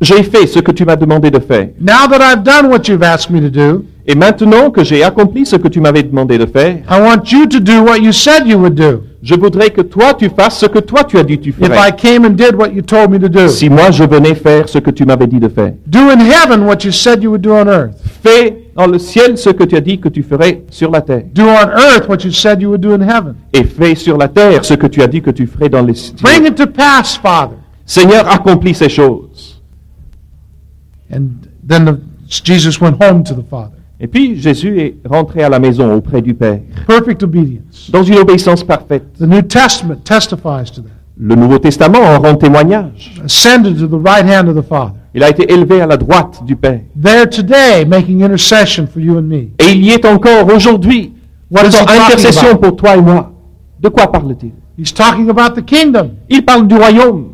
j'ai 0.00 0.22
fait 0.22 0.46
ce 0.46 0.60
que 0.60 0.72
tu 0.72 0.84
m'as 0.84 0.96
demandé 0.96 1.30
de 1.30 1.38
faire. 1.38 1.70
Now 1.80 2.06
that 2.08 2.20
I've 2.20 2.42
done 2.42 2.70
what 2.70 2.88
you've 2.88 3.02
asked 3.02 3.30
me 3.30 3.40
to 3.40 3.50
do, 3.50 3.84
Et 4.10 4.14
maintenant 4.14 4.70
que 4.70 4.82
j'ai 4.82 5.04
accompli 5.04 5.44
ce 5.44 5.56
que 5.56 5.68
tu 5.68 5.82
m'avais 5.82 6.02
demandé 6.02 6.38
de 6.38 6.46
faire, 6.46 6.78
I 6.90 6.98
want 6.98 7.30
you 7.30 7.46
to 7.46 7.60
do 7.60 7.82
what 7.82 7.98
you 7.98 8.10
said 8.10 8.46
you 8.46 8.56
would 8.56 8.74
do. 8.74 9.02
Je 9.28 9.34
voudrais 9.34 9.68
que 9.68 9.82
toi 9.82 10.14
tu 10.14 10.30
fasses 10.30 10.58
ce 10.58 10.64
que 10.66 10.78
toi 10.78 11.04
tu 11.04 11.18
as 11.18 11.22
dit 11.22 11.38
tu 11.38 11.50
If 11.50 11.56
I 11.60 11.64
ferais. 11.66 11.96
came 11.96 12.24
and 12.24 12.30
did 12.30 12.54
what 12.56 12.68
you 12.72 12.80
told 12.80 13.10
me 13.10 13.18
to 13.18 13.28
do, 13.28 13.46
Si 13.48 13.68
moi 13.68 13.90
je 13.90 14.04
venais 14.04 14.34
faire 14.34 14.70
ce 14.70 14.78
que 14.78 14.90
tu 14.90 15.04
m'avais 15.04 15.26
dit 15.26 15.38
de 15.38 15.48
faire. 15.48 15.74
do 15.86 15.98
in 15.98 16.18
heaven 16.18 16.62
what 16.64 16.78
you 16.84 16.90
said 16.92 17.22
you 17.22 17.30
would 17.30 17.42
do 17.42 17.52
on 17.52 17.66
earth. 17.68 17.92
Fais 18.24 18.70
dans 18.74 18.86
le 18.86 18.98
ciel 18.98 19.36
ce 19.36 19.50
que 19.50 19.64
tu 19.64 19.76
as 19.76 19.82
dit 19.82 19.98
que 20.00 20.08
tu 20.08 20.22
ferais 20.22 20.62
sur 20.70 20.90
la 20.90 21.02
terre. 21.02 21.24
Do 21.34 21.42
on 21.42 21.68
earth 21.68 22.08
what 22.08 22.24
you 22.24 22.30
said 22.32 22.62
you 22.62 22.70
would 22.70 22.80
do 22.80 22.92
in 22.94 23.02
heaven. 23.02 23.34
Et 23.52 23.64
fais 23.64 23.94
sur 23.94 24.16
la 24.16 24.28
terre 24.28 24.64
ce 24.64 24.72
que 24.72 24.86
tu 24.86 25.02
as 25.02 25.06
dit 25.08 25.20
que 25.20 25.30
tu 25.30 25.46
ferais 25.46 25.68
dans 25.68 25.82
les 25.82 25.94
cieux. 25.94 26.14
Bring 26.22 26.46
it 26.46 26.54
to 26.54 26.66
pass, 26.66 27.18
Father. 27.22 27.56
Seigneur, 27.84 28.26
accomplis 28.30 28.74
ces 28.74 28.88
choses. 28.88 29.60
And 31.12 31.28
then 31.66 31.84
the, 31.84 31.98
Jesus 32.28 32.80
went 32.80 32.96
home 33.02 33.24
to 33.24 33.34
the 33.34 33.44
Father. 33.48 33.77
Et 34.00 34.06
puis 34.06 34.36
Jésus 34.40 34.78
est 34.80 34.96
rentré 35.08 35.42
à 35.42 35.48
la 35.48 35.58
maison 35.58 35.92
auprès 35.94 36.22
du 36.22 36.32
Père, 36.34 36.60
Perfect 36.86 37.22
obedience. 37.24 37.90
dans 37.92 38.02
une 38.02 38.18
obéissance 38.18 38.62
parfaite. 38.62 39.04
The 39.18 39.22
New 39.22 39.42
Testament 39.42 39.96
testifies 40.04 40.70
to 40.74 40.82
that. 40.82 40.90
Le 41.20 41.34
Nouveau 41.34 41.58
Testament 41.58 41.98
en 41.98 42.20
rend 42.20 42.36
témoignage. 42.36 43.20
ascended 43.24 43.76
to 43.78 43.86
the 43.88 44.00
right 44.00 44.24
hand 44.24 44.48
of 44.48 44.54
the 44.56 44.66
Father. 44.66 44.92
Il 45.14 45.24
a 45.24 45.30
été 45.30 45.52
élevé 45.52 45.80
à 45.80 45.86
la 45.86 45.96
droite 45.96 46.44
du 46.46 46.54
Père. 46.54 46.80
There 47.02 47.28
today, 47.28 47.84
making 47.84 48.22
intercession 48.22 48.86
for 48.86 49.00
you 49.02 49.16
and 49.18 49.22
me. 49.22 49.48
Et 49.58 49.72
il 49.72 49.84
y 49.84 49.90
est 49.90 50.04
encore 50.04 50.46
aujourd'hui, 50.54 51.12
faisant 51.52 51.82
intercession 51.88 52.56
pour 52.56 52.76
toi 52.76 52.96
et 52.96 53.00
moi. 53.00 53.32
De 53.80 53.88
quoi 53.88 54.12
parle-t-il? 54.12 54.52
He's 54.78 54.94
talking 54.94 55.28
about 55.28 55.60
the 55.60 55.64
kingdom. 55.64 56.10
Il 56.28 56.44
parle 56.44 56.68
du 56.68 56.76
royaume. 56.76 57.27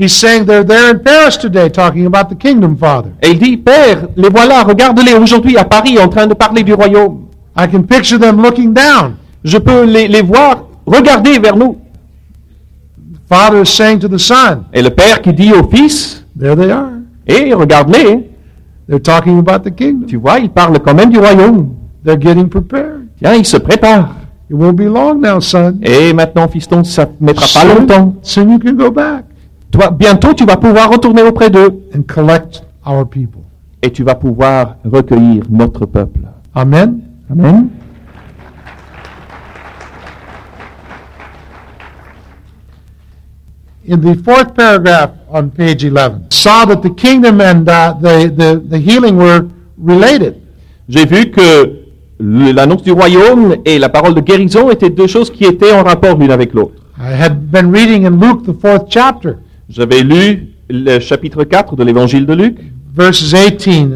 He's 0.00 0.14
saying 0.14 0.46
they're 0.46 0.64
there 0.64 0.90
in 0.90 1.00
Paris 1.00 1.36
today 1.36 1.68
talking 1.68 2.06
about 2.06 2.30
the 2.30 2.34
kingdom, 2.34 2.74
Father. 2.74 3.10
Et 3.22 3.32
il 3.32 3.38
dit, 3.38 3.58
Père, 3.58 4.08
les 4.16 4.30
voilà, 4.30 4.62
regarde-les 4.62 5.12
aujourd'hui 5.12 5.58
à 5.58 5.64
Paris 5.64 5.98
en 5.98 6.08
train 6.08 6.26
de 6.26 6.32
parler 6.32 6.62
du 6.62 6.72
royaume. 6.72 7.26
I 7.54 7.66
can 7.70 7.82
picture 7.82 8.18
them 8.18 8.40
looking 8.40 8.72
down. 8.72 9.16
Je 9.44 9.58
peux 9.58 9.84
les, 9.84 10.08
les 10.08 10.22
voir 10.22 10.64
regarder 10.86 11.38
vers 11.38 11.54
nous. 11.54 11.76
Father 13.28 13.60
is 13.62 13.66
saying 13.66 13.98
to 14.00 14.08
the 14.08 14.16
Son, 14.18 14.64
Et 14.72 14.80
le 14.80 14.88
Père 14.90 15.20
qui 15.20 15.34
dit 15.34 15.52
au 15.52 15.68
Fils, 15.68 16.24
there 16.38 16.56
they 16.56 16.70
are. 16.70 16.88
hé, 17.26 17.52
regarde-les, 17.52 18.30
They're 18.88 19.02
talking 19.02 19.38
about 19.38 19.62
the 19.68 19.70
kingdom. 19.74 20.06
tu 20.06 20.16
vois, 20.16 20.38
il 20.40 20.48
parle 20.50 20.78
quand 20.80 20.94
même 20.94 21.10
du 21.10 21.18
royaume. 21.18 21.74
They're 22.04 22.18
getting 22.20 22.48
prepared. 22.48 23.06
Tiens, 23.18 23.34
il 23.34 23.44
se 23.44 23.58
prépare. 23.58 24.08
It 24.48 24.56
won't 24.56 24.72
be 24.76 24.86
long 24.88 25.20
now, 25.20 25.40
son. 25.40 25.74
Et 25.82 26.12
maintenant, 26.14 26.48
fiston, 26.48 26.82
ça 26.84 27.04
ne 27.20 27.26
mettra 27.26 27.42
pas 27.46 27.68
Soon, 27.68 27.78
longtemps. 27.80 28.14
soon 28.22 28.50
you 28.50 28.58
can 28.58 28.72
go 28.72 28.90
back 28.90 29.24
Toi, 29.70 29.90
bientôt, 29.90 30.34
tu 30.34 30.44
vas 30.44 30.56
pouvoir 30.56 30.90
retourner 30.90 31.22
auprès 31.22 31.50
d'eux. 31.50 31.80
and 31.94 32.02
collect 32.06 32.62
our 32.86 33.04
people. 33.08 33.42
Et 33.82 33.90
tu 33.90 34.04
vas 34.04 34.14
pouvoir 34.14 34.76
recueillir 34.84 35.44
notre 35.50 35.86
peuple. 35.86 36.20
Amen. 36.54 37.00
Amen. 37.30 37.70
In 43.88 43.98
the 44.00 44.14
fourth 44.22 44.54
paragraph 44.54 45.10
on 45.30 45.48
page 45.48 45.84
11, 45.84 46.26
saw 46.30 46.64
that 46.66 46.82
the 46.82 46.90
kingdom 46.90 47.40
and 47.40 47.68
uh, 47.68 47.94
the, 48.00 48.28
the, 48.28 48.62
the 48.68 48.78
healing 48.78 49.16
were 49.16 49.48
related. 49.78 50.36
J'ai 50.88 51.06
vu 51.06 51.30
que 51.30 51.86
l'annonce 52.20 52.82
du 52.82 52.92
royaume 52.92 53.56
et 53.64 53.78
la 53.78 53.88
parole 53.88 54.14
de 54.14 54.20
guérison 54.20 54.70
étaient 54.70 54.90
deux 54.90 55.06
choses 55.06 55.30
qui 55.30 55.44
étaient 55.44 55.72
en 55.72 55.82
rapport 55.82 56.18
l'une 56.18 56.30
avec 56.30 56.52
l'autre. 56.52 56.74
I 56.98 57.12
had 57.14 57.50
been 57.50 57.72
reading 57.72 58.04
in 58.04 58.20
Luke, 58.20 58.44
the 58.44 58.52
fourth 58.60 58.88
chapter, 58.90 59.38
J'avais 59.70 60.02
lu 60.02 60.48
le 60.68 60.98
chapitre 60.98 61.44
4 61.44 61.76
de 61.76 61.84
l'évangile 61.84 62.26
de 62.26 62.34
Luc, 62.34 62.56
verses 62.94 63.32
18 63.32 63.78
and 63.82 63.86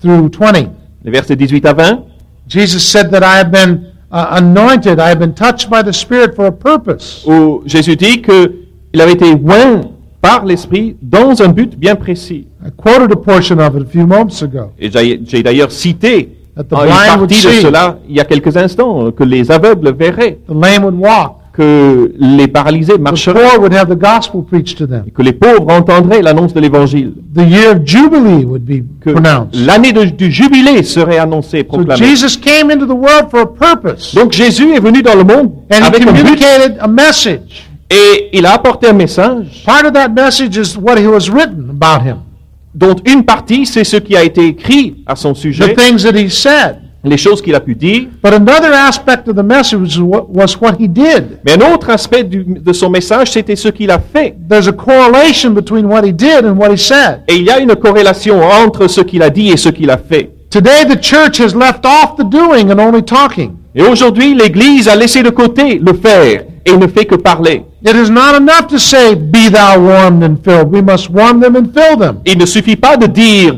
through 0.00 0.30
20. 0.30 0.68
les 1.04 1.10
versets 1.10 1.36
18 1.36 1.66
à 1.66 1.72
20. 1.72 2.04
Jesus 2.48 2.78
said 2.80 3.10
that 3.10 3.20
I 3.22 3.38
have 3.40 3.50
been 3.50 3.80
uh, 4.12 4.26
anointed, 4.36 4.98
I 5.00 5.08
have 5.10 5.18
been 5.18 5.34
touched 5.34 5.68
by 5.70 5.82
the 5.82 5.92
Spirit 5.92 6.34
for 6.36 6.46
a 6.46 6.52
purpose. 6.52 7.24
où 7.26 7.62
Jésus 7.66 7.96
dit 7.96 8.22
qu'il 8.22 9.00
avait 9.00 9.12
été 9.12 9.26
oint 9.32 9.80
par 10.20 10.44
l'Esprit 10.44 10.96
dans 11.02 11.42
un 11.42 11.48
but 11.48 11.76
bien 11.78 11.96
précis. 11.96 12.46
I 12.64 12.70
quoted 12.76 13.12
a 13.12 13.16
portion 13.16 13.58
of 13.58 13.74
it 13.76 13.82
a 13.82 13.90
few 13.90 14.06
moments 14.06 14.40
ago. 14.42 14.70
Et 14.78 14.90
j'ai 14.90 15.20
j'ai 15.26 15.42
d'ailleurs 15.42 15.72
cité 15.72 16.30
That 16.56 16.64
the 16.64 16.72
en 16.74 16.84
une 16.84 16.86
blind 16.86 17.18
would 17.18 17.30
partie 17.30 17.46
de 17.46 17.52
see. 17.52 17.60
cela 17.62 17.98
il 18.08 18.14
y 18.14 18.20
a 18.20 18.24
quelques 18.24 18.56
instants, 18.56 19.10
que 19.10 19.24
les 19.24 19.50
aveugles 19.50 19.92
verraient, 19.92 20.38
The 20.48 20.52
lame 20.54 20.84
would 20.84 20.94
walk, 20.96 21.38
que 21.56 22.12
les 22.18 22.48
paralysés 22.48 22.94
the 22.94 23.00
marcheraient, 23.00 23.40
poor 23.50 23.60
would 23.60 23.72
have 23.72 23.88
the 23.88 23.96
gospel 23.98 24.42
preached 24.42 24.76
to 24.76 24.86
them, 24.86 25.04
et 25.06 25.12
que 25.12 25.22
les 25.22 25.32
pauvres 25.32 25.72
entendraient 25.72 26.20
l'annonce 26.20 26.52
de 26.52 26.58
l'Évangile, 26.60 27.12
the 27.34 27.42
year 27.48 27.76
of 27.76 27.84
Jubilee 27.86 28.44
would 28.44 28.64
be 28.64 28.82
que 29.00 29.10
pronounced. 29.12 29.54
l'année 29.64 29.92
de- 29.92 30.04
du 30.04 30.32
jubilé 30.32 30.82
serait 30.82 31.18
annoncée, 31.18 31.58
So 31.60 31.64
proclamée. 31.76 32.04
Jesus 32.04 32.36
came 32.38 32.72
into 32.72 32.86
the 32.86 32.96
world 32.98 33.30
for 33.30 33.40
a 33.42 33.46
purpose, 33.46 34.14
Donc 34.16 34.32
Jésus 34.32 34.72
est 34.72 34.80
venu 34.80 35.00
dans 35.02 35.14
le 35.14 35.22
monde 35.22 35.52
and 35.70 35.76
he 35.76 35.82
avec 35.86 36.02
un 36.02 36.06
but 36.12 36.20
communicated 36.22 36.76
a 36.80 36.88
message. 36.88 37.68
et 37.88 38.30
il 38.32 38.44
a 38.46 38.54
apporté 38.54 38.88
un 38.88 38.92
message 38.94 39.62
Part 39.64 39.84
of 39.86 39.92
that 39.92 40.08
message 40.08 40.56
is 40.56 40.76
what 40.76 40.98
he 40.98 41.06
was 41.06 41.30
written 41.30 41.70
about 41.70 42.04
him, 42.04 42.16
dont 42.74 42.96
une 43.06 43.24
partie 43.24 43.64
c'est 43.64 43.84
ce 43.84 43.98
qui 43.98 44.16
a 44.16 44.24
été 44.24 44.44
écrit 44.48 45.04
à 45.06 45.14
son 45.14 45.32
the 45.34 45.36
sujet, 45.36 45.74
things 45.76 46.02
that 46.02 46.18
he 46.18 46.28
said. 46.28 46.78
Les 47.04 47.16
choses 47.16 47.42
qu'il 47.42 47.54
a 47.54 47.60
pu 47.60 47.74
dire, 47.74 48.02
But 48.22 48.32
another 48.34 48.72
aspect 48.72 49.28
of 49.28 49.36
the 49.36 49.42
message 49.44 49.78
was 49.98 49.98
what, 50.00 50.26
was 50.28 50.56
what 50.60 50.74
he 50.80 50.88
did. 50.88 51.38
mais 51.44 51.52
un 51.52 51.72
autre 51.74 51.90
aspect 51.90 52.24
du- 52.24 52.44
de 52.44 52.72
son 52.72 52.90
message 52.90 53.32
c'était 53.32 53.56
ce 53.56 53.68
qu'il 53.68 53.90
a 53.90 53.98
fait. 53.98 54.34
There's 54.48 54.68
a 54.68 54.72
correlation 54.72 55.50
between 55.50 55.86
what 55.86 56.02
he 56.04 56.12
did 56.12 56.44
and 56.44 56.56
what 56.58 56.72
he 56.72 56.78
said. 56.78 57.20
Et 57.28 57.36
il 57.36 57.42
y 57.44 57.50
a 57.50 57.58
une 57.60 57.74
corrélation 57.76 58.40
entre 58.42 58.88
ce 58.88 59.00
qu'il 59.02 59.22
a 59.22 59.30
dit 59.30 59.50
et 59.50 59.56
ce 59.56 59.68
qu'il 59.68 59.90
a 59.90 59.98
fait. 59.98 60.30
Today, 60.50 60.84
the 60.88 61.00
church 61.02 61.40
has 61.40 61.54
left 61.54 61.84
off 61.84 62.16
the 62.16 62.24
doing 62.24 62.70
and 62.70 62.78
only 62.78 63.02
talking. 63.02 63.52
Et 63.74 63.82
aujourd'hui, 63.82 64.34
l'Église 64.34 64.86
a 64.88 64.94
laissé 64.94 65.22
de 65.22 65.30
côté 65.30 65.80
le 65.84 65.92
faire 65.94 66.44
et 66.64 66.76
ne 66.76 66.86
fait 66.86 67.04
que 67.06 67.16
parler. 67.16 67.64
It 67.84 67.92
is 67.94 68.08
not 68.10 68.36
enough 68.38 68.68
to 68.68 68.78
say, 68.78 69.16
Be 69.16 69.50
thou 69.50 69.80
warmed 69.80 70.22
and 70.22 70.36
filled. 70.44 70.72
We 70.72 70.80
must 70.80 71.10
warm 71.10 71.40
them 71.40 71.56
and 71.56 71.64
fill 71.74 71.98
them. 71.98 72.20
Il 72.24 72.38
ne 72.38 72.46
suffit 72.46 72.76
pas 72.76 72.96
de 72.96 73.06
dire 73.06 73.56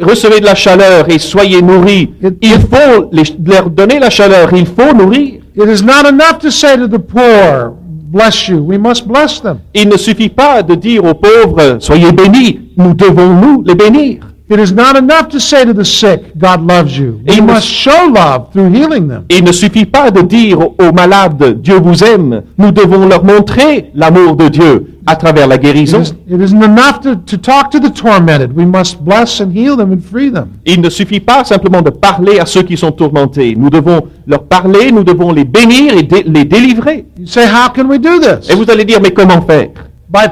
recevez 0.00 0.40
de 0.40 0.44
la 0.44 0.54
chaleur 0.54 1.08
et 1.10 1.18
soyez 1.18 1.62
nourris. 1.62 2.10
Il 2.40 2.58
faut 2.60 3.08
les- 3.12 3.22
leur 3.44 3.70
donner 3.70 3.98
la 3.98 4.10
chaleur, 4.10 4.48
il 4.54 4.66
faut 4.66 4.92
nourrir. 4.94 5.40
It 5.56 5.64
is 5.68 5.82
not 5.84 6.06
enough 6.08 6.38
to 6.40 6.50
say 6.50 6.76
to 6.76 6.86
the 6.86 6.98
poor, 6.98 7.72
Bless 8.08 8.48
you. 8.48 8.58
We 8.60 8.78
must 8.78 9.06
bless 9.06 9.40
them. 9.42 9.58
Il 9.74 9.88
ne 9.88 9.96
suffit 9.96 10.28
pas 10.28 10.62
de 10.62 10.74
dire 10.76 11.04
aux 11.04 11.14
pauvres 11.14 11.78
soyez 11.80 12.12
bénis, 12.12 12.60
nous 12.76 12.94
devons 12.94 13.34
nous 13.34 13.62
les 13.66 13.74
bénir. 13.74 14.20
It 14.48 14.60
is 14.60 14.72
not 14.72 14.96
enough 14.96 15.28
to 15.30 15.40
say 15.40 15.64
to 15.64 15.72
the 15.74 15.84
sick, 15.84 16.38
God 16.38 16.64
loves 16.70 16.96
you. 16.96 17.20
We 17.26 17.34
It 17.34 17.40
was- 17.40 17.54
must 17.54 17.66
show 17.66 18.06
love 18.14 18.52
through 18.52 18.68
healing 18.72 19.08
them. 19.08 19.24
Il 19.28 19.42
ne 19.42 19.50
suffit 19.50 19.86
pas 19.86 20.12
de 20.12 20.22
dire 20.22 20.60
aux 20.60 20.92
malades 20.94 21.60
Dieu 21.60 21.80
vous 21.80 22.04
aime, 22.04 22.42
nous 22.56 22.70
devons 22.70 23.08
leur 23.08 23.24
montrer 23.24 23.90
l'amour 23.96 24.36
de 24.36 24.46
Dieu 24.48 24.92
à 25.04 25.16
travers 25.16 25.48
la 25.48 25.56
It, 25.56 25.62
guérison. 25.62 26.00
is, 26.02 26.14
it 26.32 26.40
isn't 26.40 26.62
enough 26.62 27.00
to, 27.02 27.16
to 27.16 27.36
talk 27.36 27.70
to 27.72 27.80
the 27.80 27.90
tormented. 27.92 28.56
We 28.56 28.64
must 28.66 29.00
bless 29.02 29.40
and 29.40 29.50
heal 29.52 29.76
them 29.76 29.90
and 29.92 29.98
free 30.00 30.30
them. 30.30 30.50
Il 30.64 30.80
ne 30.80 30.90
suffit 30.90 31.18
pas 31.20 31.42
simplement 31.42 31.82
de 31.82 31.90
parler 31.90 32.38
à 32.38 32.46
ceux 32.46 32.62
qui 32.62 32.76
sont 32.76 32.92
tourmentés. 32.92 33.56
Nous 33.56 33.68
devons 33.70 34.02
leur 34.28 34.44
parler, 34.44 34.92
nous 34.92 35.02
devons 35.02 35.32
les 35.32 35.44
bénir 35.44 35.94
et 35.98 36.04
dé- 36.04 36.22
les 36.24 36.44
délivrer. 36.44 37.04
You 37.18 37.26
say, 37.26 37.46
How 37.46 37.72
can 37.74 37.88
we 37.88 37.98
do 37.98 38.20
this? 38.20 38.48
Et 38.48 38.54
vous 38.54 38.70
allez 38.70 38.84
dire, 38.84 39.00
mais 39.02 39.10
comment 39.10 39.42
faire? 39.42 39.70
By 40.08 40.28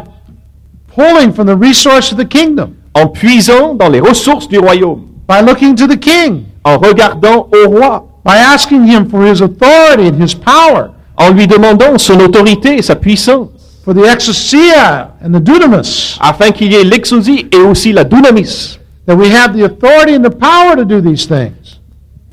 pulling 0.95 1.33
from 1.33 1.47
the 1.49 1.57
resource 1.61 2.13
of 2.13 2.19
the 2.19 2.29
kingdom, 2.29 2.75
En 2.95 3.09
puisant 3.09 3.75
dans 3.75 3.89
les 3.89 4.01
ressources 4.01 4.49
du 4.49 4.59
royaume, 4.59 5.03
by 5.29 5.45
looking 5.45 5.75
to 5.75 5.87
the 5.87 5.99
king, 5.99 6.45
en 6.65 6.79
regardant 6.79 7.49
au 7.53 7.69
roi, 7.69 8.07
by 8.25 8.37
asking 8.37 8.87
him 8.87 9.09
for 9.09 9.25
his 9.27 9.43
authority 9.43 10.09
and 10.09 10.23
his 10.23 10.35
power, 10.35 10.91
en 11.17 11.31
lui 11.31 11.47
demandant 11.47 11.99
son 11.99 12.21
autorité 12.21 12.79
et 12.79 12.83
sa 12.83 12.95
puissance, 12.95 13.49
for 13.85 13.95
the 13.95 14.05
exousia 14.07 15.11
and 15.25 15.33
the 15.33 15.43
dunamis, 15.43 16.19
afin 16.21 16.51
qu'il 16.51 16.73
y 16.73 16.77
ait 16.77 16.85
l'exousie 16.85 17.47
et 17.53 17.59
aussi 17.59 17.93
la 17.93 18.05
dunamis, 18.05 18.79
that 19.07 19.17
we 19.17 19.29
have 19.29 19.57
the 19.57 19.65
authority 19.65 20.15
and 20.15 20.23
the 20.23 20.31
power 20.31 20.77
to 20.77 20.85
do 20.85 21.01
these 21.01 21.27
things. 21.27 21.81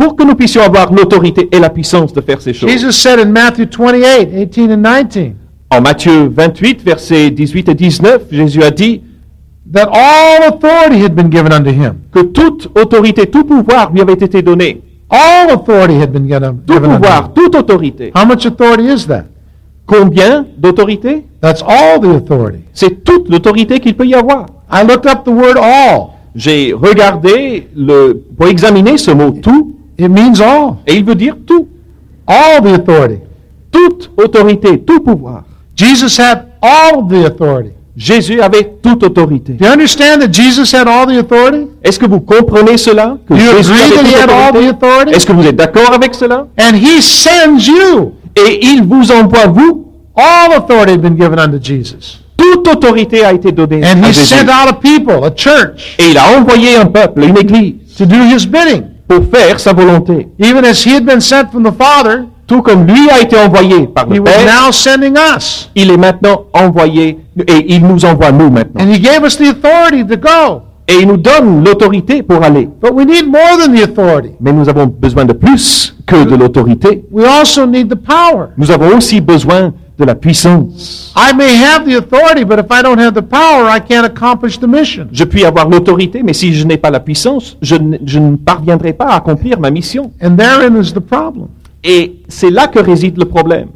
pour 0.01 0.15
que 0.15 0.23
nous 0.23 0.33
puissions 0.35 0.63
avoir 0.63 0.91
l'autorité 0.91 1.47
et 1.51 1.59
la 1.59 1.69
puissance 1.69 2.11
de 2.11 2.21
faire 2.21 2.41
ces 2.41 2.53
choses. 2.53 2.69
Jesus 2.69 2.91
said 2.91 3.19
in 3.19 3.31
Matthew 3.31 3.67
28, 3.67 4.29
18 4.33 4.71
and 4.71 4.77
19, 4.77 5.33
En 5.69 5.81
Matthieu 5.81 6.27
28, 6.35 6.83
versets 6.83 7.29
18 7.29 7.69
et 7.69 7.75
19, 7.75 8.21
Jésus 8.31 8.63
a 8.63 8.71
dit 8.71 9.01
that 9.73 9.87
all 9.91 10.47
authority 10.49 11.01
had 11.03 11.13
been 11.15 11.29
given 11.29 11.51
unto 11.53 11.69
him. 11.71 11.95
que 12.11 12.21
toute 12.23 12.69
autorité, 12.75 13.27
tout 13.27 13.43
pouvoir 13.45 13.91
lui 13.91 14.01
avait 14.01 14.13
été 14.13 14.41
donné. 14.41 14.81
All 15.09 15.51
authority 15.53 15.95
had 16.01 16.11
been 16.11 16.27
given, 16.27 16.59
Tout 16.65 16.73
given 16.75 16.91
unto 16.91 17.01
pouvoir, 17.01 17.25
him. 17.25 17.31
toute 17.35 17.55
autorité. 17.55 18.11
How 18.15 18.25
much 18.25 18.45
authority 18.45 18.87
is 18.93 19.07
that? 19.07 19.25
Combien 19.85 20.45
d'autorité? 20.57 21.25
That's 21.41 21.61
all 21.63 21.99
the 21.99 22.15
authority. 22.15 22.59
C'est 22.73 23.03
toute 23.03 23.27
l'autorité 23.29 23.79
qu'il 23.79 23.95
peut 23.95 24.05
y 24.05 24.13
avoir. 24.15 24.45
I 24.71 24.83
looked 24.83 25.05
up 25.05 25.25
the 25.25 25.29
word 25.31 25.57
all. 25.57 26.11
J'ai 26.33 26.71
regardé 26.73 27.67
le, 27.75 28.23
pour 28.37 28.47
examiner 28.47 28.97
ce 28.97 29.11
mot 29.11 29.31
tout, 29.41 29.75
It 29.97 30.09
means 30.09 30.39
all. 30.41 30.75
et 30.87 30.95
il 30.95 31.03
veut 31.03 31.15
dire 31.15 31.35
tout. 31.45 31.67
All 32.25 32.61
the 32.63 32.79
authority. 32.79 33.19
Toute 33.69 34.11
autorité, 34.15 34.79
tout 34.79 35.01
pouvoir. 35.01 35.43
Jesus 35.75 36.17
had 36.21 36.45
all 36.61 37.05
the 37.07 37.25
authority. 37.25 37.71
Jésus 38.01 38.41
avait 38.41 38.77
toute 38.81 39.03
autorité. 39.03 39.53
Do 39.53 39.65
you 39.67 39.71
understand 39.71 40.19
that 40.21 40.31
Jesus 40.33 40.73
had 40.75 40.87
all 40.87 41.05
the 41.05 41.19
authority? 41.19 41.67
Est-ce 41.83 41.99
que 41.99 42.07
vous 42.07 42.19
comprenez 42.19 42.77
cela? 42.77 43.17
Que 43.29 43.35
Jésus 43.35 43.71
avait 43.73 43.95
toute 43.95 44.81
autorité? 44.81 45.15
Est-ce 45.15 45.25
que 45.27 45.33
vous 45.33 45.45
êtes 45.45 45.55
d'accord 45.55 45.93
avec 45.93 46.15
cela? 46.15 46.47
And 46.59 46.75
he 46.75 46.99
sends 47.01 47.67
you. 47.67 48.13
Et 48.35 48.65
il 48.65 48.83
vous 48.83 49.11
envoie, 49.11 49.45
vous, 49.47 49.87
All 50.15 50.57
authority 50.57 50.93
had 50.93 51.01
been 51.01 51.15
given 51.15 51.37
unto 51.39 51.57
Jesus. 51.61 52.19
toute 52.35 52.67
autorité 52.67 53.23
a 53.23 53.33
été 53.33 53.51
donnée 53.51 53.81
And 53.85 54.03
à 54.03 54.09
he 54.09 54.13
Jésus. 54.13 54.25
sent 54.25 54.45
out 54.49 54.69
a 54.69 54.73
people, 54.73 55.23
a 55.23 55.29
church, 55.35 55.95
Et 55.99 56.09
il 56.11 56.17
a 56.17 56.23
envoyé 56.39 56.75
un 56.75 56.85
peuple, 56.87 57.23
une 57.23 57.37
église, 57.37 57.75
to 57.97 58.05
do 58.05 58.15
his 58.15 58.47
bidding. 58.47 58.83
pour 59.07 59.19
faire 59.31 59.59
sa 59.59 59.73
volonté. 59.73 60.27
Even 60.39 60.65
as 60.65 60.83
he 60.85 60.95
had 60.95 61.05
been 61.05 61.21
sent 61.21 61.45
from 61.51 61.63
the 61.63 61.71
Father, 61.77 62.25
Tout 62.51 62.61
comme 62.61 62.85
lui 62.85 63.09
a 63.09 63.21
été 63.21 63.37
envoyé 63.37 63.87
par 63.87 64.05
he 64.11 64.15
le 64.15 64.19
was 64.19 64.25
Père, 64.25 64.45
now 64.65 64.71
sending 64.73 65.15
us. 65.37 65.69
il 65.73 65.89
est 65.89 65.95
maintenant 65.97 66.41
envoyé, 66.51 67.17
et 67.47 67.73
il 67.73 67.81
nous 67.87 68.03
envoie 68.03 68.33
nous 68.33 68.49
maintenant. 68.49 68.81
And 68.83 68.91
he 68.91 68.99
gave 68.99 69.23
us 69.25 69.37
the 69.37 69.47
authority 69.51 70.05
to 70.05 70.17
go. 70.17 70.63
Et 70.85 70.95
il 71.01 71.07
nous 71.07 71.15
donne 71.15 71.63
l'autorité 71.63 72.21
pour 72.23 72.43
aller. 72.43 72.67
But 72.81 72.91
we 72.93 73.05
need 73.05 73.25
more 73.25 73.57
than 73.57 73.71
the 73.73 73.83
authority. 73.83 74.31
Mais 74.41 74.51
nous 74.51 74.67
avons 74.67 74.85
besoin 74.87 75.23
de 75.23 75.31
plus 75.31 75.95
que 76.05 76.25
de 76.25 76.35
l'autorité. 76.35 77.05
We 77.09 77.25
also 77.25 77.65
need 77.65 77.87
the 77.89 77.95
power. 77.95 78.47
Nous 78.57 78.69
avons 78.69 78.97
aussi 78.97 79.21
besoin 79.21 79.71
de 79.97 80.03
la 80.03 80.15
puissance. 80.15 81.13
I 81.15 81.33
may 81.33 81.55
have 81.55 81.85
the 81.85 81.95
authority, 81.97 82.43
but 82.43 82.59
if 82.59 82.65
I 82.69 82.81
don't 82.83 82.99
have 82.99 83.13
the 83.13 83.21
power, 83.21 83.69
I 83.69 83.79
can't 83.79 84.03
accomplish 84.05 84.59
the 84.59 84.67
mission. 84.67 85.07
Je 85.13 85.23
puis 85.23 85.45
avoir 85.45 85.69
l'autorité, 85.69 86.21
mais 86.21 86.33
si 86.33 86.53
je 86.53 86.65
n'ai 86.65 86.75
pas 86.77 86.89
la 86.89 86.99
puissance, 86.99 87.55
je, 87.61 87.75
ne- 87.75 87.97
je 88.05 88.19
ne 88.19 88.35
parviendrai 88.35 88.91
pas 88.91 89.05
à 89.05 89.15
accomplir 89.15 89.57
ma 89.57 89.69
mission. 89.71 90.11
And 90.21 90.35
therein 90.35 90.75
is 90.81 90.91
the 90.91 90.99
problem. 90.99 91.47
Et 91.83 92.21
c'est 92.27 92.49
là 92.49 92.67
que 92.67 92.79
réside 92.79 93.17
le 93.17 93.25
problème. 93.25 93.69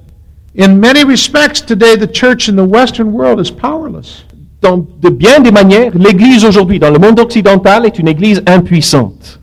In 0.57 0.79
many 0.79 1.03
respects, 1.03 1.65
today 1.65 1.97
the 1.97 2.07
church 2.07 2.47
in 2.47 2.55
the 2.55 2.65
Western 2.65 3.11
world 3.11 3.39
is 3.39 3.51
powerless. 3.51 4.23
Dans 4.61 4.77
de 4.77 5.09
bien 5.09 5.39
des 5.41 5.51
manières, 5.51 5.91
l'Église 5.95 6.45
aujourd'hui, 6.45 6.79
dans 6.79 6.91
le 6.91 6.99
monde 6.99 7.19
occidental, 7.19 7.85
est 7.85 7.99
une 7.99 8.07
Église 8.07 8.41
impuissante. 8.47 9.39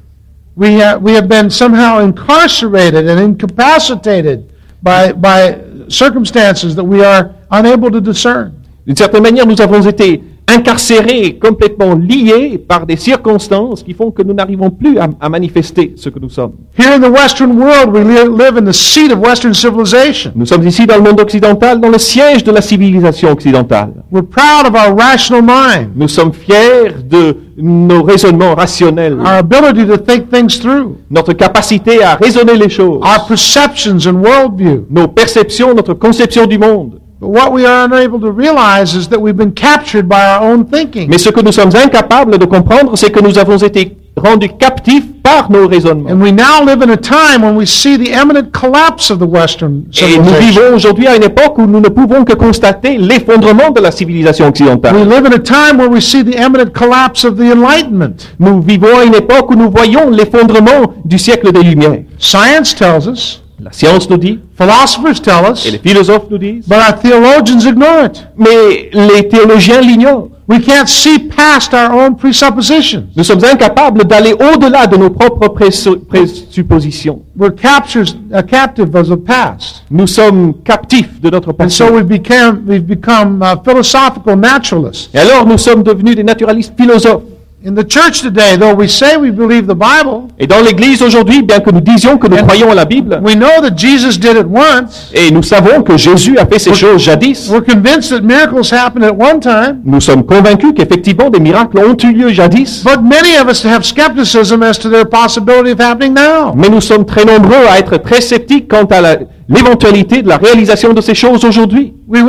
We 0.56 0.80
have, 0.80 1.02
we 1.02 1.14
have 1.14 1.28
been 1.28 1.50
somehow 1.50 1.98
incarcerated 1.98 3.08
and 3.08 3.18
incapacitated 3.18 4.44
by, 4.82 5.12
by 5.12 5.56
circumstances 5.88 6.74
that 6.74 6.84
we 6.84 7.02
are 7.02 7.30
unable 7.50 7.90
to 7.90 8.00
discern. 8.00 8.52
D'une 8.86 8.96
certaine 8.96 9.22
manière, 9.22 9.46
nous 9.46 9.60
avons 9.60 9.82
été 9.82 10.22
incarcérés, 10.48 11.38
complètement 11.38 11.94
liés 11.94 12.58
par 12.58 12.84
des 12.86 12.96
circonstances 12.96 13.82
qui 13.82 13.94
font 13.94 14.10
que 14.10 14.22
nous 14.22 14.34
n'arrivons 14.34 14.70
plus 14.70 14.98
à, 14.98 15.08
à 15.20 15.28
manifester 15.28 15.94
ce 15.96 16.08
que 16.08 16.18
nous 16.18 16.28
sommes. 16.30 16.52
Here 16.78 16.92
in 16.94 17.00
the 17.00 17.10
Western 17.10 17.52
world, 17.58 17.90
we 17.94 18.02
li- 18.04 18.28
live 18.36 18.56
in 18.58 18.64
the 18.64 18.72
seat 18.72 19.12
of 19.12 19.18
Western 19.20 19.54
civilization. 19.54 20.32
Nous 20.34 20.46
sommes 20.46 20.66
ici 20.66 20.86
dans 20.86 20.96
le 20.96 21.02
monde 21.02 21.20
occidental, 21.20 21.80
dans 21.80 21.88
le 21.88 21.98
siège 21.98 22.44
de 22.44 22.52
la 22.52 22.60
civilisation 22.60 23.30
occidentale. 23.30 23.92
We're 24.10 24.24
proud 24.26 24.66
of 24.66 24.74
our 24.74 24.94
rational 24.96 25.42
mind, 25.42 25.90
Nous 25.96 26.08
sommes 26.08 26.32
fiers 26.32 26.92
de 27.04 27.36
nos 27.56 28.02
raisonnements 28.02 28.54
rationnels, 28.54 29.18
our 29.20 29.38
ability 29.38 29.86
to 29.86 29.96
think 29.98 30.30
things 30.30 30.58
through, 30.58 30.96
notre 31.10 31.32
capacité 31.34 32.02
à 32.02 32.14
raisonner 32.16 32.56
les 32.56 32.68
choses, 32.70 33.00
our 33.02 33.26
perceptions 33.28 34.06
and 34.06 34.14
worldview. 34.22 34.86
nos 34.90 35.06
perceptions, 35.08 35.74
notre 35.74 35.94
conception 35.94 36.46
du 36.46 36.58
monde. 36.58 36.98
But 37.22 37.28
what 37.28 37.52
we 37.52 37.64
are 37.64 37.84
unable 37.84 38.18
to 38.18 38.32
realize 38.32 38.96
is 38.96 39.06
that 39.10 39.20
we've 39.20 39.36
been 39.36 39.52
captured 39.52 40.08
by 40.08 40.24
our 40.26 40.42
own 40.42 40.64
thinking. 40.66 41.08
Mais 41.08 41.18
ce 41.18 41.30
que 41.30 41.40
nous 41.40 41.52
sommes 41.52 41.70
incapables 41.72 42.36
de 42.36 42.46
comprendre, 42.46 42.96
c'est 42.96 43.10
que 43.12 43.20
nous 43.20 43.38
avons 43.38 43.58
été 43.58 43.96
rendus 44.16 44.48
captifs 44.58 45.04
par 45.22 45.48
nos 45.48 45.68
raisonnements. 45.68 46.10
And 46.10 46.20
we 46.20 46.32
now 46.32 46.64
live 46.64 46.82
in 46.82 46.90
a 46.90 46.96
time 46.96 47.42
when 47.44 47.54
we 47.54 47.64
see 47.64 47.96
the 47.96 48.10
imminent 48.10 48.50
collapse 48.52 49.08
of 49.12 49.20
the 49.20 49.26
Western 49.28 49.84
Et 50.02 50.18
nous 50.18 50.34
vivons 50.40 50.74
aujourd'hui 50.74 51.06
à 51.06 51.14
une 51.14 51.22
époque 51.22 51.58
où 51.58 51.66
nous 51.66 51.78
ne 51.78 51.88
pouvons 51.90 52.24
que 52.24 52.34
constater 52.34 52.98
l'effondrement 52.98 53.70
de 53.70 53.80
la 53.80 53.92
civilisation 53.92 54.46
We 54.46 54.50
occidentale. 54.50 55.08
live 55.08 55.24
in 55.24 55.32
a 55.32 55.38
time 55.38 55.78
where 55.78 55.88
we 55.88 56.00
see 56.02 56.24
the 56.24 56.36
imminent 56.36 56.72
collapse 56.74 57.24
of 57.24 57.36
the 57.36 57.52
Enlightenment. 57.52 58.32
Nous 58.40 58.60
vivons 58.62 58.98
à 58.98 59.04
une 59.04 59.14
époque 59.14 59.48
où 59.48 59.54
nous 59.54 59.70
voyons 59.70 60.10
l'effondrement 60.10 60.92
du 61.04 61.20
siècle 61.20 61.52
des 61.52 61.62
Lumières. 61.62 62.02
Science 62.18 62.74
tells 62.74 63.06
us, 63.08 63.41
La 63.62 63.70
science 63.72 64.08
nous 64.10 64.16
dit, 64.16 64.40
philosophers 64.58 65.20
tell 65.22 65.52
us, 65.52 65.64
et 65.66 65.70
les 65.70 65.78
philosophes 65.78 66.26
nous 66.30 66.38
disent, 66.38 66.66
but 66.66 66.78
our 66.78 66.98
theologians 67.00 67.64
ignore 67.64 68.06
it. 68.06 68.26
mais 68.36 68.90
les 68.92 69.28
théologiens 69.28 69.80
l'ignorent. 69.80 70.28
We 70.48 70.58
can't 70.60 70.88
see 70.88 71.18
past 71.20 71.72
our 71.72 71.92
own 71.94 72.16
presuppositions. 72.16 73.04
Nous 73.16 73.22
sommes 73.24 73.44
incapables 73.44 74.04
d'aller 74.04 74.34
au-delà 74.34 74.86
de 74.88 74.96
nos 74.96 75.08
propres 75.08 75.48
présu- 75.48 75.96
présuppositions. 76.00 77.22
We're 77.36 77.54
captures, 77.54 78.14
uh, 78.34 78.42
captive 78.42 78.94
of 78.94 79.08
the 79.08 79.16
past. 79.16 79.84
Nous 79.90 80.06
sommes 80.08 80.54
captifs 80.64 81.20
de 81.20 81.30
notre 81.30 81.50
And 81.50 81.54
passé. 81.54 81.76
so 81.76 81.92
we 81.92 82.02
became, 82.02 82.64
we've 82.66 82.84
become 82.86 83.40
uh, 83.42 83.56
philosophical 83.64 84.36
naturalists. 84.36 85.14
Et 85.14 85.18
alors 85.18 85.46
nous 85.46 85.58
sommes 85.58 85.82
devenus 85.84 86.16
des 86.16 86.24
naturalistes 86.24 86.74
philosophes. 86.76 87.22
In 87.64 87.76
the 87.76 87.84
church 87.84 88.22
today, 88.22 88.56
though 88.56 88.74
we 88.74 88.88
say 88.88 89.16
we 89.16 89.30
believe 89.30 89.68
the 89.68 89.76
Bible, 89.76 90.26
Et 90.36 90.48
dans 90.48 90.60
l'Église 90.60 91.00
aujourd'hui, 91.00 91.42
bien 91.42 91.60
que 91.60 91.70
nous 91.70 91.80
disions 91.80 92.18
que 92.18 92.26
nous 92.26 92.38
croyons 92.38 92.72
à 92.72 92.74
la 92.74 92.84
Bible, 92.84 93.20
we 93.22 93.36
know 93.36 93.60
that 93.62 93.76
Jesus 93.76 94.18
did 94.18 94.36
it 94.36 94.46
once. 94.48 95.12
et 95.14 95.30
nous 95.30 95.44
savons 95.44 95.80
que 95.84 95.96
Jésus 95.96 96.36
a 96.38 96.44
fait 96.44 96.58
ces 96.58 96.74
choses 96.74 97.02
jadis, 97.04 97.48
We're 97.48 97.62
convinced 97.64 98.10
that 98.10 98.22
miracles 98.22 98.72
happened 98.72 99.04
at 99.04 99.12
one 99.16 99.38
time. 99.38 99.80
nous 99.84 100.00
sommes 100.00 100.24
convaincus 100.26 100.72
qu'effectivement 100.74 101.30
des 101.30 101.38
miracles 101.38 101.78
ont 101.78 101.96
eu 102.02 102.12
lieu 102.12 102.30
jadis, 102.30 102.82
But 102.82 103.00
many 103.00 103.36
of 103.40 103.48
us 103.48 103.64
have 103.64 103.84
skepticism 103.84 104.60
as 104.64 104.76
to 104.80 104.90
their 104.90 105.04
possibility 105.04 105.70
of 105.70 105.78
happening 105.80 106.14
now. 106.14 106.52
mais 106.56 106.68
nous 106.68 106.80
sommes 106.80 107.04
très 107.06 107.24
nombreux 107.24 107.64
à 107.70 107.78
être 107.78 107.96
très 107.98 108.20
sceptiques 108.20 108.41
quant 108.60 108.84
à 108.84 109.00
l'éventualité 109.48 110.22
de 110.22 110.28
la 110.28 110.36
réalisation 110.36 110.92
de 110.92 111.00
ces 111.00 111.14
choses 111.14 111.44
aujourd'hui. 111.44 111.94
Et 112.14 112.20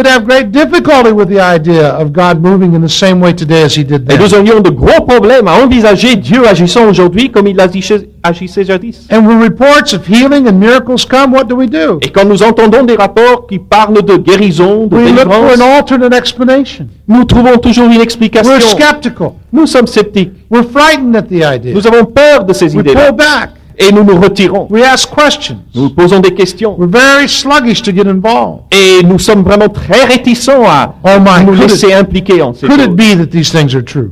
nous 4.17 4.33
aurions 4.33 4.59
de 4.59 4.69
gros 4.69 5.01
problèmes 5.05 5.47
à 5.47 5.55
envisager 5.63 6.15
Dieu 6.15 6.47
agissant 6.47 6.87
aujourd'hui 6.89 7.29
comme 7.29 7.47
il 7.47 7.59
agissait, 7.59 8.63
jadis. 8.63 9.07
And 9.11 9.25
when 9.27 9.41
reports 9.41 9.93
of 9.93 10.07
healing 10.07 10.47
and 10.47 10.53
miracles 10.53 11.05
come, 11.05 11.33
what 11.33 11.45
do 11.45 11.55
we 11.55 11.67
do? 11.69 11.99
Et 12.01 12.09
quand 12.09 12.25
nous 12.25 12.41
entendons 12.41 12.83
des 12.83 12.95
rapports 12.95 13.47
qui 13.47 13.59
parlent 13.59 14.01
de 14.03 14.15
guérison, 14.17 14.87
de 14.87 14.95
We 14.95 15.09
look 15.11 15.19
for 15.23 15.29
délivrance, 15.29 15.59
an 15.61 15.77
alternate 15.79 16.13
explanation. 16.13 16.87
nous 17.07 17.25
trouvons 17.25 17.57
toujours 17.57 17.87
une 17.89 18.01
explication. 18.01 18.49
We're 18.51 18.61
skeptical. 18.61 19.31
Nous 19.51 19.67
sommes 19.67 19.87
sceptiques. 19.87 20.31
We're 20.49 20.63
frightened 20.63 21.15
at 21.15 21.23
the 21.23 21.43
idea. 21.43 21.73
Nous 21.73 21.85
avons 21.85 22.05
peur 22.05 22.43
de 22.45 22.53
ces 22.53 22.73
idées-là. 22.75 23.11
Et 23.77 23.91
nous 23.91 24.03
nous 24.03 24.19
retirons. 24.19 24.67
We 24.69 24.83
ask 24.83 25.09
questions. 25.13 25.57
Nous 25.73 25.89
posons 25.89 26.19
des 26.19 26.33
questions. 26.33 26.75
We're 26.77 26.87
very 26.89 27.27
sluggish 27.27 27.81
to 27.83 27.91
get 27.91 28.07
involved. 28.07 28.63
Et 28.71 29.03
nous 29.03 29.19
sommes 29.19 29.43
vraiment 29.43 29.69
très 29.69 30.05
réticents 30.05 30.63
à 30.65 30.95
Oh 31.03 31.19
my, 31.19 31.45
nous 31.45 31.53
could 31.53 31.69
laisser 31.69 31.87
it, 31.87 31.93
impliquer 31.93 32.41
en 32.41 32.53
ces 32.53 32.67
could 32.67 32.79
it 32.79 32.85
choses. 32.87 32.95
be 32.95 33.17
that 33.17 33.27
these 33.31 33.51
things 33.51 33.75
are 33.75 33.83
true? 33.83 34.11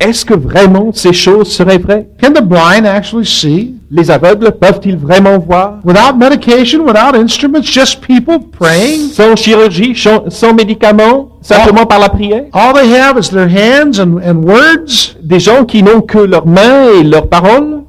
Est-ce 0.00 0.24
que 0.24 0.34
vraiment 0.34 0.90
ces 0.92 1.12
choses 1.12 1.52
seraient 1.52 1.78
vraies? 1.78 2.08
Can 2.20 2.32
the 2.32 2.42
blind 2.42 2.86
actually 2.86 3.24
see? 3.26 3.74
Les 3.88 4.10
aveugles 4.10 4.50
peuvent-ils 4.52 4.96
vraiment 4.96 5.38
voir? 5.38 5.78
Without 5.84 6.16
medication, 6.18 6.80
without 6.84 7.14
instruments, 7.14 7.62
just 7.62 8.00
people 8.00 8.38
praying? 8.58 9.10
Sans 9.12 9.36
chirurgie, 9.36 9.94
sans 9.94 10.54
médicaments, 10.54 11.28
simplement 11.42 11.86
par 11.86 11.98
la 12.00 12.08
prière? 12.08 12.44
All 12.52 12.72
they 12.72 12.92
have 12.98 13.16
is 13.18 13.28
their 13.30 13.48
hands 13.48 14.00
and, 14.00 14.18
and 14.26 14.42
words? 14.44 15.16
Des 15.22 15.38
gens 15.38 15.64
qui 15.64 15.82
n'ont 15.82 16.00
que 16.00 16.18
leurs 16.18 16.46
mains 16.46 16.86
et 16.98 17.04
leurs 17.04 17.28
paroles? 17.28 17.82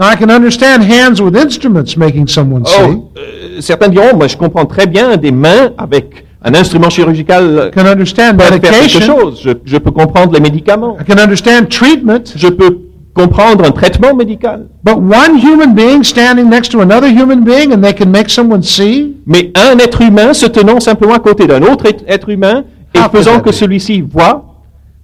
Now, 0.00 0.06
I 0.08 0.16
can 0.16 0.30
understand 0.30 0.82
hands 0.82 1.20
with 1.20 1.36
instruments 1.36 1.94
making 1.94 2.26
someone 2.26 2.64
see. 2.64 2.74
Oh, 2.80 3.12
euh, 3.18 3.60
certains 3.60 3.88
diront, 3.90 4.16
moi 4.16 4.28
je 4.28 4.36
comprends 4.38 4.64
très 4.64 4.86
bien 4.86 5.18
des 5.18 5.30
mains 5.30 5.72
avec 5.76 6.24
un 6.42 6.54
instrument 6.54 6.88
chirurgical 6.88 7.68
I 7.68 7.70
can 7.70 7.84
understand 7.86 8.38
peuvent 8.38 8.48
faire 8.48 8.60
quelque 8.62 8.80
medication. 8.82 9.18
chose. 9.20 9.40
Je, 9.44 9.50
je 9.62 9.76
peux 9.76 9.90
comprendre 9.90 10.32
les 10.32 10.40
médicaments. 10.40 10.96
I 10.98 11.04
can 11.04 11.18
understand 11.22 11.66
treatment. 11.68 12.32
Je 12.34 12.48
peux 12.48 12.78
comprendre 13.12 13.62
un 13.66 13.72
traitement 13.72 14.14
médical. 14.14 14.68
But 14.82 14.96
one 14.96 15.36
human 15.38 15.74
being 15.74 16.02
standing 16.02 16.48
next 16.48 16.70
to 16.72 16.80
another 16.80 17.08
human 17.10 17.44
being 17.44 17.70
and 17.74 17.82
they 17.82 17.92
can 17.92 18.08
make 18.10 18.30
someone 18.30 18.62
see? 18.62 19.16
Mais 19.26 19.52
un 19.54 19.76
être 19.78 20.00
humain 20.00 20.32
se 20.32 20.46
tenant 20.46 20.80
simplement 20.80 21.14
à 21.16 21.18
côté 21.18 21.46
d'un 21.46 21.60
autre 21.60 21.84
être- 22.08 22.30
humain 22.30 22.64
et 22.94 22.98
Ah, 22.98 23.10
faisant 23.12 23.40
que 23.40 23.52
celui-ci 23.52 24.00
voit, 24.00 24.46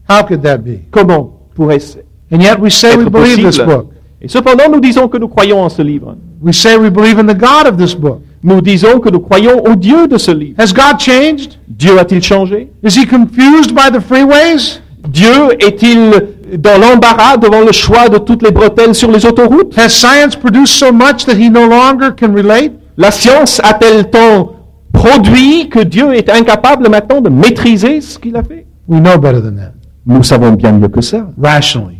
How 0.09 0.25
could 0.27 0.41
that 0.41 0.57
be? 0.59 0.79
comment 0.91 1.39
pourrait-ce 1.55 1.99
And 2.33 2.41
yet 2.41 2.59
we 2.59 2.73
say 2.73 2.97
we 2.97 3.11
believe 3.11 3.45
this 3.47 3.59
book. 3.59 3.91
Et 4.27 4.29
cependant, 4.29 4.65
nous 4.69 4.81
disons 4.81 5.07
que 5.07 5.19
nous 5.19 5.29
croyons 5.29 5.63
en 5.63 5.69
ce 5.69 5.83
livre. 5.83 6.17
We 6.43 6.53
say 6.53 6.77
we 6.77 6.91
believe 6.91 7.21
in 7.21 7.29
the 7.33 7.39
God 7.39 7.69
of 7.69 7.77
this 7.77 7.95
book. 7.95 8.23
Nous 8.43 8.61
disons 8.61 8.99
que 8.99 9.09
nous 9.09 9.21
croyons 9.21 9.63
au 9.65 9.77
Dieu 9.77 10.09
de 10.09 10.19
ce 10.19 10.33
livre. 10.33 10.57
Has 10.59 10.73
God 10.73 10.99
changed? 10.99 11.53
Dieu 11.69 11.97
a-t-il 11.97 12.21
changé? 12.21 12.69
Is 12.83 12.97
he 12.97 13.07
confused 13.07 13.73
by 13.73 13.89
the 13.97 14.01
freeways? 14.01 14.81
Dieu 15.09 15.53
est-il 15.61 16.11
dans 16.59 16.77
l'embarras 16.77 17.37
devant 17.37 17.61
le 17.61 17.71
choix 17.71 18.09
de 18.09 18.19
toutes 18.19 18.43
les 18.43 18.51
bretelles 18.51 18.97
sur 18.97 19.13
les 19.13 19.25
autoroutes? 19.25 19.79
Has 19.79 19.91
science 19.91 20.35
produced 20.35 20.75
so 20.75 20.91
much 20.93 21.25
that 21.27 21.37
he 21.37 21.49
no 21.49 21.65
longer 21.65 22.11
can 22.19 22.35
relate? 22.35 22.73
La 22.97 23.13
science 23.13 23.61
a-t-elle 23.63 24.11
tant 24.11 24.57
produit 24.93 25.69
que 25.69 25.85
Dieu 25.85 26.15
est 26.15 26.29
incapable 26.29 26.89
maintenant 26.89 27.21
de 27.21 27.29
maîtriser 27.29 28.01
ce 28.01 28.19
qu'il 28.19 28.35
a 28.35 28.43
fait? 28.43 28.67
We 28.89 29.01
know 29.01 29.19
better 29.19 29.41
than 29.41 29.55
that, 29.55 29.75
Nous 30.05 30.25
savons 30.25 30.51
bien 30.51 30.73
mieux 30.73 30.89
que 30.89 31.01
ça, 31.01 31.29
rationally. 31.41 31.96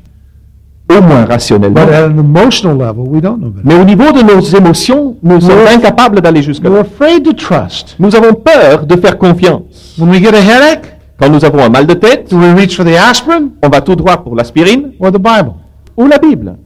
Au 0.89 1.03
moins 1.03 1.25
rationnellement. 1.25 1.85
But 1.85 1.93
at 1.93 2.07
an 2.07 2.19
emotional 2.19 2.77
level, 2.79 3.05
we 3.09 3.21
don't 3.21 3.39
know 3.39 3.51
better. 3.51 3.67
Mais 3.67 3.75
au 3.75 3.85
niveau 3.85 4.13
de 4.13 4.23
nos 4.23 4.41
émotions, 4.41 5.17
nous 5.23 5.41
sommes 5.41 5.51
We're- 5.59 5.75
incapables 5.77 6.21
d'aller 6.21 6.41
We're 6.41 6.47
jusque-là. 6.47 6.81
afraid 6.81 7.25
to 7.25 7.33
trust. 7.33 7.97
Nous 7.99 8.15
avons 8.15 8.35
peur 8.35 8.87
de 8.87 8.97
faire 8.97 9.19
confiance. 9.19 9.97
When 9.99 10.11
we 10.11 10.19
get 10.21 10.35
a 10.35 10.41
headache, 10.41 10.93
Quand 11.19 11.31
nous 11.31 11.43
avons 11.47 11.61
un 11.65 11.71
mal 11.71 11.87
de 11.87 11.95
tête, 11.95 12.29
do 12.31 12.37
we 12.39 12.53
reach 12.55 12.77
for 12.77 12.85
the 12.85 12.95
aspirin 12.95 13.49
on 13.63 13.69
va 13.71 13.81
tout 13.81 13.97
droit 13.97 14.19
pour 14.19 14.37
l'aspirine 14.37 14.93
or 15.01 15.11
the 15.11 15.17
Bible? 15.19 15.53
ou 15.97 16.07
la 16.07 16.19
Bible. 16.19 16.57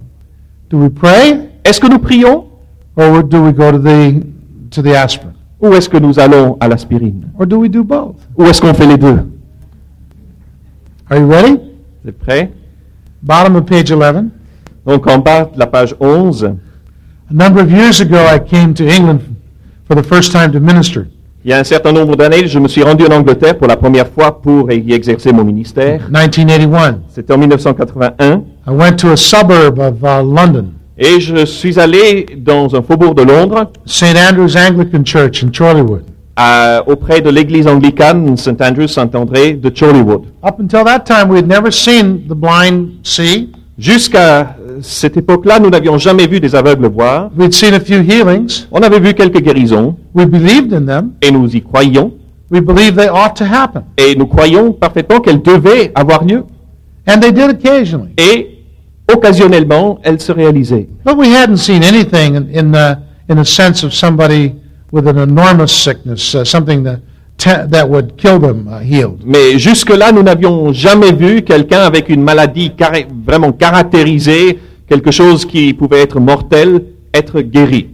Do 0.69 0.79
we 0.79 0.91
pray 0.91 1.49
Est-ce 1.65 1.79
que 1.81 1.87
nous 1.87 2.01
prions 2.01 2.47
or 2.97 3.23
do 3.23 3.45
we 3.45 3.53
go 3.55 3.71
to 3.71 3.79
the 3.79 4.21
to 4.71 4.83
the 4.83 4.89
aspirin? 4.97 5.35
ou 5.63 5.73
est-ce 5.75 5.89
que 5.89 5.99
nous 5.99 6.19
allons 6.19 6.57
à 6.59 6.67
l'aspirine? 6.67 7.29
Or 7.39 7.47
do 7.47 7.59
we 7.59 7.71
do 7.71 7.85
both? 7.85 8.17
Ou 8.37 8.45
est-ce 8.47 8.61
qu'on 8.61 8.75
fait 8.75 8.87
les 8.87 8.99
deux? 8.99 9.21
Are 11.09 11.19
you 11.19 11.29
ready? 11.29 11.59
Vous 12.03 12.09
êtes 12.11 12.19
prêts? 12.19 12.51
Bottom 13.23 13.57
of 13.57 13.67
page 13.67 13.91
11. 13.91 14.31
Donc 14.87 15.07
en 15.07 15.19
bas 15.19 15.45
de 15.53 15.59
la 15.59 15.67
page 15.67 15.95
11, 16.01 16.57
A 17.31 17.33
number 17.33 17.61
of 17.61 17.71
years 17.71 18.01
ago, 18.01 18.17
I 18.17 18.39
came 18.41 18.75
to 18.75 18.85
England 18.85 19.21
for 19.87 19.95
the 19.95 20.03
first 20.03 20.33
time 20.33 20.51
to 20.53 20.59
minister. 20.61 21.07
il 21.45 21.51
y 21.51 21.55
a 21.55 21.59
un 21.59 21.65
certain 21.65 21.93
nombre 21.93 22.17
d'années, 22.17 22.47
je 22.47 22.59
me 22.59 22.69
suis 22.69 22.83
rendu 22.83 23.05
en 23.07 23.13
Angleterre 23.13 23.57
pour 23.57 23.67
la 23.67 23.77
première 23.77 24.09
fois 24.09 24.43
pour 24.43 24.71
y 24.71 24.93
exercer 24.93 25.33
mon 25.33 25.45
ministère. 25.45 26.03
1981. 26.11 26.99
C'était 27.09 27.33
en 27.33 27.39
1981. 27.39 28.43
I 28.67 28.71
went 28.71 28.97
to 28.97 29.13
a 29.13 29.17
suburb 29.17 29.79
of 29.79 30.03
uh, 30.03 30.23
London, 30.23 30.73
Et 30.99 31.19
je 31.21 31.47
suis 31.47 31.81
allé 31.81 32.27
dans 32.37 32.75
un 32.75 32.83
faubourg 32.83 33.15
de 33.15 33.23
Londres, 33.23 33.71
St. 33.87 34.17
Andrew's 34.17 34.55
Anglican 34.55 35.03
Church 35.05 35.43
in 35.43 35.51
Chorleywood. 35.51 36.03
À- 36.41 36.83
auprès 36.89 37.21
de 37.21 37.29
l'église 37.31 37.67
anglicane 37.67 38.37
St. 38.37 38.61
Andrew, 38.63 38.87
Saint-André 38.87 39.53
de 39.55 39.69
Chorleywood. 39.71 40.23
Up 40.43 40.57
until 40.59 40.85
that 40.85 41.01
time, 41.01 41.29
we 41.31 41.39
had 41.39 41.47
never 41.47 41.71
seen 41.71 42.23
the 42.29 42.35
blind 42.35 42.89
see. 43.03 43.51
Jusqu'à 43.79 44.41
euh, 44.61 44.79
cette 44.83 45.17
époque-là, 45.17 45.59
nous 45.59 45.71
n'avions 45.71 45.97
jamais 45.99 46.27
vu 46.27 46.39
des 46.41 46.55
aveugles 46.55 46.87
voir. 46.87 47.31
We'd 47.37 47.53
seen 47.53 47.75
a 47.75 47.81
few 47.81 48.01
healings. 48.03 48.67
On 48.71 48.81
avait 48.83 49.01
vu 49.01 49.15
quelques 49.15 49.41
guérisons 49.43 49.97
We 50.15 50.27
believed 50.27 50.73
in 50.73 50.85
them. 50.87 51.13
et 51.23 51.31
nous 51.31 51.49
y 51.55 51.63
croyions. 51.63 52.13
We 52.51 52.61
believed 52.61 52.97
they 52.97 53.09
ought 53.09 53.35
to 53.37 53.45
happen. 53.45 53.83
Et 53.97 54.15
nous 54.17 54.27
croyions 54.27 54.73
parfaitement 54.73 55.21
qu'elles 55.21 55.41
devaient 55.43 55.93
avoir 55.95 56.25
lieu. 56.25 56.45
And 57.07 57.21
they 57.21 57.33
did 57.33 57.51
occasionally. 57.51 58.13
Et 58.19 58.59
occasionnellement, 59.13 59.99
elles 60.03 60.21
se 60.21 60.33
réalisaient. 60.33 60.89
But 61.05 61.17
we 61.17 61.29
hadn't 61.29 61.57
seen 61.59 61.83
anything 61.83 62.35
in, 62.37 62.49
in, 62.55 62.73
the, 62.73 62.99
in 63.33 63.37
the 63.37 63.45
sense 63.47 63.83
of 63.85 63.93
somebody 63.93 64.53
with 64.93 65.07
an 65.07 65.19
enormous 65.19 65.73
sickness, 65.73 66.35
uh, 66.35 66.45
something 66.45 66.83
that, 66.85 67.01
te- 67.39 67.67
that 67.69 67.89
would 67.89 68.17
kill 68.17 68.39
them 68.39 68.69
uh, 68.69 68.81
healed. 68.81 69.21
Mais 69.25 69.59
jusque-là, 69.59 70.13
nous 70.13 70.23
n'avions 70.23 70.73
jamais 70.73 71.13
vu 71.13 71.43
quelqu'un 71.43 71.81
avec 71.81 72.09
une 72.09 72.23
maladie 72.23 72.73
vraiment 73.27 73.53
caractérisée, 73.53 74.59
quelque 74.89 75.11
chose 75.11 75.45
qui 75.45 75.73
pouvait 75.75 76.01
être 76.01 76.21
mortel, 76.21 76.85
être 77.15 77.41
guéri. 77.41 77.89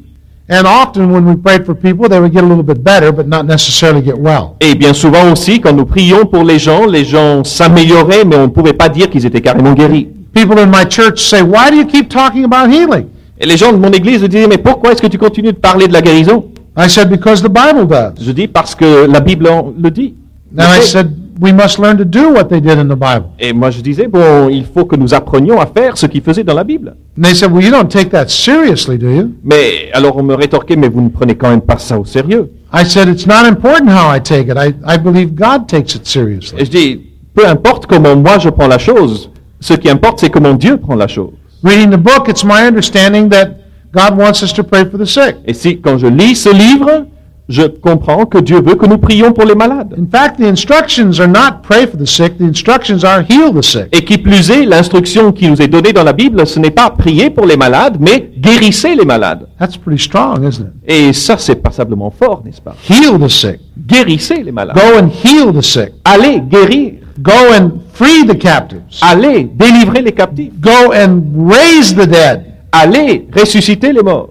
And 0.49 0.65
often 0.65 1.11
when 1.11 1.25
we 1.27 1.35
prayed 1.35 1.65
for 1.67 1.75
people, 1.75 2.09
they 2.09 2.21
would 2.21 2.33
get 2.33 2.45
a 2.45 2.47
little 2.47 2.63
bit 2.63 2.79
better, 2.83 3.11
but 3.11 3.27
not 3.27 3.43
necessarily 3.43 4.01
get 4.01 4.17
well. 4.17 4.55
Et 4.61 4.77
bien 4.77 4.95
souvent 4.95 5.33
aussi, 5.33 5.61
quand 5.61 5.73
nous 5.73 5.87
prions 5.87 6.25
pour 6.25 6.45
les 6.45 6.61
gens, 6.61 6.87
les 6.87 7.05
gens 7.05 7.43
s'amélioraient, 7.43 8.25
mais 8.25 8.37
on 8.37 8.43
ne 8.43 8.53
pouvait 8.53 8.73
pas 8.73 8.89
dire 8.89 9.11
qu'ils 9.11 9.27
étaient 9.27 9.41
carrément 9.41 9.73
guéris. 9.73 10.09
People 10.33 10.59
in 10.61 10.67
my 10.67 10.89
church 10.89 11.19
say, 11.19 11.43
Why 11.43 11.71
do 11.71 11.77
you 11.77 11.87
keep 11.87 12.09
talking 12.09 12.45
about 12.45 12.71
healing? 12.71 13.07
Et 13.39 13.47
les 13.47 13.57
gens 13.57 13.73
de 13.73 13.77
mon 13.77 13.91
église 13.91 14.23
me 14.23 14.29
disaient, 14.29 14.47
mais 14.47 14.59
pourquoi 14.59 14.93
est-ce 14.93 15.03
que 15.03 15.07
tu 15.07 15.19
continues 15.19 15.53
de 15.53 15.59
parler 15.59 15.89
de 15.89 15.93
la 15.93 16.01
guérison? 16.01 16.45
I 16.77 16.89
said, 16.89 17.09
Because 17.09 17.43
the 17.43 17.49
Bible 17.49 17.87
does. 17.87 18.15
Je 18.21 18.33
dis, 18.33 18.49
parce 18.49 18.75
que 18.75 19.07
la 19.07 19.21
Bible 19.21 19.49
le 19.79 19.91
dit. 19.91 20.15
And 20.57 20.65
I 20.65 20.81
said, 20.81 21.11
We 21.39 21.53
must 21.53 21.79
learn 21.79 21.99
to 21.99 22.05
do 22.05 22.31
what 22.31 22.45
they 22.45 22.61
did 22.61 22.79
in 22.79 22.89
the 22.89 22.97
Bible. 22.97 23.27
Et 23.39 23.53
moi 23.53 23.71
je 23.71 23.83
disais, 23.83 24.07
bon, 24.07 24.49
il 24.49 24.65
faut 24.65 24.87
que 24.87 24.97
nous 24.97 25.13
apprenions 25.13 25.61
à 25.61 25.67
faire 25.67 25.99
ce 25.99 26.07
qu'ils 26.07 26.23
faisaient 26.23 26.45
dans 26.45 26.55
la 26.55 26.65
Bible. 26.65 26.97
And 27.19 27.23
they 27.23 27.35
said, 27.35 27.53
Well, 27.53 27.63
you 27.63 27.71
don't 27.71 27.91
take 27.91 28.11
that 28.11 28.29
seriously, 28.29 28.97
do 28.97 29.11
you? 29.11 29.33
Mais 29.45 29.91
alors 29.93 30.17
on 30.17 30.23
me 30.23 30.35
rétorquait, 30.35 30.77
mais 30.77 30.89
vous 30.89 31.03
ne 31.03 31.11
prenez 31.11 31.35
quand 31.35 31.51
même 31.51 31.61
pas 31.61 31.77
ça 31.79 31.99
au 31.99 32.07
sérieux? 32.07 32.51
I 32.73 32.87
said, 32.87 33.09
It's 33.09 33.27
not 33.27 33.45
important 33.47 33.91
how 33.91 34.15
I 34.15 34.21
take 34.21 34.49
it. 34.49 34.57
I, 34.57 34.75
I 34.87 34.97
believe 34.97 35.35
God 35.35 35.69
takes 35.69 35.95
it 35.95 36.07
seriously. 36.07 36.59
Et 36.59 36.65
je 36.65 36.71
dis, 36.71 37.01
peu 37.35 37.47
importe 37.47 37.87
comment 37.87 38.17
moi 38.17 38.39
je 38.39 38.49
prends 38.49 38.69
la 38.69 38.79
chose, 38.79 39.31
ce 39.61 39.75
qui 39.75 39.91
importe 39.91 40.21
c'est 40.21 40.31
comment 40.31 40.55
Dieu 40.55 40.79
prend 40.79 40.95
la 40.95 41.07
chose. 41.07 41.33
Reading 41.63 41.91
the 41.91 41.99
book, 41.99 42.29
it's 42.29 42.45
my 42.45 42.67
understanding 42.67 43.29
that 43.29 43.49
God 43.97 44.19
wants 44.19 44.43
us 44.43 44.53
to 44.53 44.63
pray 44.63 44.85
for 44.85 44.99
the 44.99 45.07
sick. 45.07 45.37
Et 45.47 45.55
si 45.55 45.81
quand 45.81 45.97
je 45.97 46.07
lis 46.07 46.37
ce 46.37 46.51
livre, 46.51 47.07
je 47.49 47.63
comprends 47.63 48.27
que 48.27 48.39
Dieu 48.39 48.61
veut 48.61 48.75
que 48.75 48.87
nous 48.87 48.99
prions 48.99 49.33
pour 49.33 49.45
les 49.45 49.55
malades. 49.55 49.95
In 49.97 50.07
fact, 50.11 50.39
the 50.39 50.45
instructions 50.45 51.21
are 51.21 51.29
not 51.29 51.63
pray 51.63 51.87
for 51.87 51.97
the 51.97 52.07
sick, 52.07 52.37
the 52.39 52.43
instructions 52.43 53.05
are 53.05 53.23
heal 53.27 53.55
the 53.55 53.63
sick. 53.63 53.87
Et 53.93 54.05
qui 54.05 54.19
plus 54.19 54.51
est, 54.51 54.67
l'instruction 54.67 55.33
qui 55.33 55.49
nous 55.49 55.63
est 55.63 55.69
donnée 55.69 55.93
dans 55.93 56.05
la 56.05 56.13
Bible, 56.13 56.47
ce 56.47 56.59
n'est 56.59 56.73
pas 56.73 56.91
prier 56.91 57.31
pour 57.31 57.47
les 57.47 57.57
malades, 57.57 57.97
mais 58.01 58.31
guérissez 58.37 58.95
les 58.95 59.05
malades. 59.05 59.47
That's 59.59 59.79
pretty 59.79 60.03
strong, 60.03 60.47
isn't 60.47 60.65
it? 60.65 60.73
Et 60.87 61.13
ça, 61.13 61.37
c'est 61.39 61.57
passablement 61.57 62.11
fort, 62.11 62.43
n'est-ce 62.45 62.61
pas? 62.61 62.75
Heal 62.91 63.19
the 63.19 63.29
sick. 63.29 63.61
Guérissez 63.79 64.43
les 64.43 64.53
malades. 64.53 64.77
Go 64.77 64.99
and 64.99 65.09
heal 65.25 65.55
the 65.55 65.63
sick. 65.63 65.93
Allez 66.05 66.41
guérir. 66.41 66.95
Go 67.19 67.33
and 67.59 67.71
free 67.95 68.27
the 68.27 68.37
captives. 68.37 69.01
Allez 69.01 69.45
délivrer 69.45 70.03
les 70.03 70.13
captifs. 70.13 70.53
Go 70.61 70.93
and 70.93 71.23
raise 71.49 71.95
the 71.95 72.07
dead. 72.07 72.56
Allez 72.83 73.27
ressusciter 73.35 73.93
les 73.93 74.03
morts. 74.03 74.31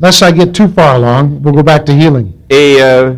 Lest 0.00 0.22
I 0.22 0.32
get 0.32 0.52
too 0.52 0.68
far 0.68 0.94
along, 0.96 1.40
we'll 1.42 1.54
go 1.54 1.62
back 1.62 1.84
to 1.86 1.92
healing. 1.92 2.32
Et 2.50 2.76
euh, 2.80 3.10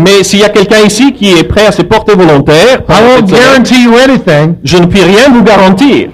Mais 0.04 0.24
s'il 0.24 0.40
y 0.40 0.44
a 0.44 0.50
quelqu'un 0.50 0.82
ici 0.86 1.14
qui 1.14 1.32
est 1.32 1.44
prêt 1.44 1.68
à 1.68 1.72
se 1.72 1.82
porter 1.82 2.16
volontaire, 2.16 2.84
I 2.88 3.02
won't 3.04 3.28
guarantee 3.30 3.84
you 3.84 3.94
anything, 3.98 4.56
je 4.64 4.78
ne 4.78 4.86
puis 4.86 5.04
rien 5.04 5.30
vous 5.32 5.44
garantir. 5.44 6.10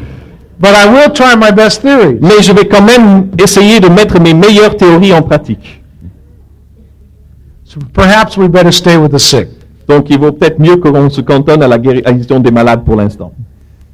but 0.62 0.76
I 0.76 0.86
will 0.86 1.10
try 1.12 1.36
my 1.36 1.52
best 1.52 1.82
theories. 1.82 2.20
Mais 2.22 2.42
je 2.44 2.54
vais 2.54 2.68
quand 2.68 2.84
même 2.84 3.32
essayer 3.38 3.80
de 3.80 3.90
mettre 3.90 4.20
mes 4.22 4.34
meilleures 4.34 4.78
théories 4.78 5.12
en 5.12 5.24
pratique. 5.24 5.82
So 7.66 7.80
perhaps 7.94 8.38
we 8.38 8.48
better 8.48 8.72
stay 8.72 8.96
with 8.98 9.12
the 9.12 9.20
sick. 9.20 9.48
Donc 9.88 10.10
il 10.10 10.20
vaut 10.20 10.32
peut-être 10.32 10.60
mieux 10.60 10.78
qu'on 10.78 11.10
se 11.10 11.22
cantonne 11.22 11.64
à 11.64 11.68
la 11.68 11.80
guérison 11.80 12.40
des 12.40 12.52
malades 12.52 12.84
pour 12.86 12.96
l'instant. 12.96 13.34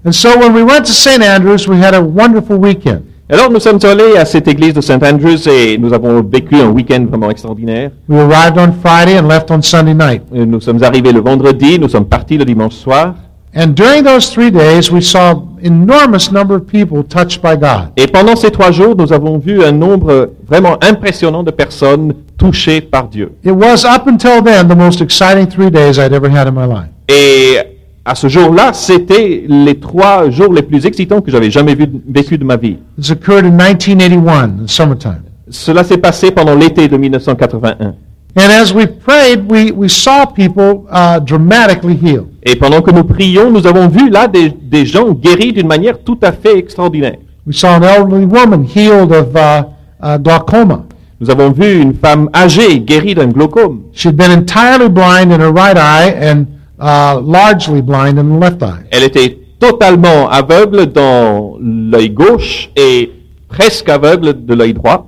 And 0.06 0.12
so 0.12 0.30
when 0.38 0.54
we 0.54 0.64
went 0.64 0.84
to 0.86 0.92
St. 0.92 1.24
Andrews, 1.24 1.68
we 1.68 1.78
had 1.82 1.94
a 1.96 2.02
wonderful 2.02 2.58
weekend. 2.58 3.04
Alors 3.30 3.52
nous 3.52 3.60
sommes 3.60 3.80
allés 3.84 4.16
à 4.16 4.24
cette 4.24 4.48
église 4.48 4.74
de 4.74 4.80
St. 4.80 5.04
Andrews 5.04 5.50
et 5.50 5.78
nous 5.78 5.92
avons 5.92 6.24
vécu 6.24 6.56
un 6.56 6.70
week-end 6.70 7.06
vraiment 7.10 7.30
extraordinaire. 7.30 7.92
We 8.08 8.22
arrived 8.22 8.58
on 8.58 8.72
Friday 8.82 9.20
and 9.20 9.28
left 9.28 9.52
on 9.52 9.62
Sunday 9.62 9.94
night. 9.94 10.22
Nous 10.32 10.62
sommes 10.62 10.82
arrivés 10.82 11.12
le 11.12 11.20
vendredi, 11.20 11.78
nous 11.78 11.90
sommes 11.90 12.06
partis 12.06 12.38
le 12.38 12.46
dimanche 12.46 12.76
soir. 12.76 13.16
And 13.54 13.74
during 13.76 14.04
those 14.04 14.32
three 14.32 14.50
days, 14.50 14.90
we 14.90 15.02
saw 15.02 15.44
enormous 15.62 16.32
number 16.32 16.56
of 16.56 16.68
people 16.68 17.04
touched 17.04 17.42
by 17.42 17.58
God. 17.58 17.90
Et 17.98 18.08
pendant 18.08 18.38
ces 18.38 18.50
trois 18.50 18.72
jours, 18.72 18.96
nous 18.98 19.12
avons 19.12 19.40
vu 19.40 19.62
un 19.62 19.74
nombre 19.74 20.30
vraiment 20.48 20.78
impressionnant 20.82 21.44
de 21.44 21.52
personnes 21.52 22.14
touchées 22.38 22.80
par 22.80 23.10
Dieu. 23.10 23.34
It 23.44 23.52
was 23.52 23.84
up 23.84 24.08
until 24.08 24.42
then 24.42 24.70
the 24.70 24.78
most 24.78 25.02
exciting 25.02 25.48
three 25.48 25.70
days 25.70 25.98
I'd 25.98 26.14
ever 26.14 26.30
had 26.30 26.48
in 26.48 26.54
my 26.54 26.66
life. 26.66 26.92
Et 27.10 27.77
à 28.08 28.16
ce 28.16 28.30
jour-là, 28.30 28.72
c'était 28.72 29.44
les 29.48 29.76
trois 29.76 30.30
jours 30.30 30.54
les 30.54 30.62
plus 30.62 30.86
excitants 30.86 31.20
que 31.20 31.30
j'avais 31.30 31.52
jamais 31.52 31.76
vu, 31.76 31.88
vécu 32.08 32.38
de 32.38 32.46
ma 32.46 32.56
vie. 32.56 32.78
This 32.98 33.12
occurred 33.12 33.46
in 33.46 33.52
1981, 33.52 34.44
in 34.44 34.66
the 34.66 34.70
summertime. 34.70 35.24
Cela 35.50 35.84
s'est 35.84 35.98
passé 35.98 36.32
pendant 36.32 36.56
l'été 36.56 36.88
de 36.88 36.96
1981. 36.96 37.96
And 38.38 38.52
as 38.52 38.74
we 38.74 38.86
prayed, 38.88 39.52
we, 39.52 39.72
we 39.72 39.90
saw 39.90 40.26
people 40.26 40.86
uh, 40.90 41.20
dramatically 41.20 41.96
healed. 41.96 42.28
Et 42.44 42.56
pendant 42.56 42.82
que 42.82 42.92
nous 42.92 43.04
prions, 43.04 43.52
nous 43.52 43.68
avons 43.68 43.90
vu 43.90 44.10
là 44.10 44.28
des, 44.28 44.50
des 44.50 44.86
gens 44.86 45.12
guéris 45.12 45.52
d'une 45.52 45.68
manière 45.68 46.00
tout 46.00 46.20
à 46.22 46.32
fait 46.32 46.58
extraordinaire. 46.58 47.18
We 47.46 47.54
saw 47.54 47.76
an 47.76 47.84
elderly 47.84 48.26
woman 48.26 48.64
healed 48.64 49.12
of 49.12 49.36
uh, 49.36 49.64
uh, 50.02 50.18
glaucoma. 50.18 50.86
Nous 51.20 51.30
avons 51.30 51.52
vu 51.52 51.82
une 51.82 51.94
femme 51.94 52.30
âgée 52.34 52.80
guérie 52.80 53.16
d'un 53.16 53.28
glaucome. 53.28 53.82
She'd 53.92 54.16
been 54.16 54.32
entirely 54.32 54.88
blind 54.88 55.34
in 55.34 55.42
her 55.42 55.52
right 55.52 55.76
eye 55.76 56.14
and 56.22 56.46
uh, 56.80 57.20
largely 57.22 57.82
blind 57.82 58.18
in 58.20 58.30
the 58.30 58.40
left 58.40 58.62
eye. 58.64 58.86
Elle 58.92 59.04
était 59.04 59.38
totalement 59.60 60.30
aveugle 60.30 60.88
dans 60.88 61.58
l'œil 61.62 62.10
gauche 62.10 62.70
et 62.76 63.12
presque 63.48 63.90
aveugle 63.90 64.46
de 64.46 64.54
l'œil 64.54 64.74
droit. 64.74 65.08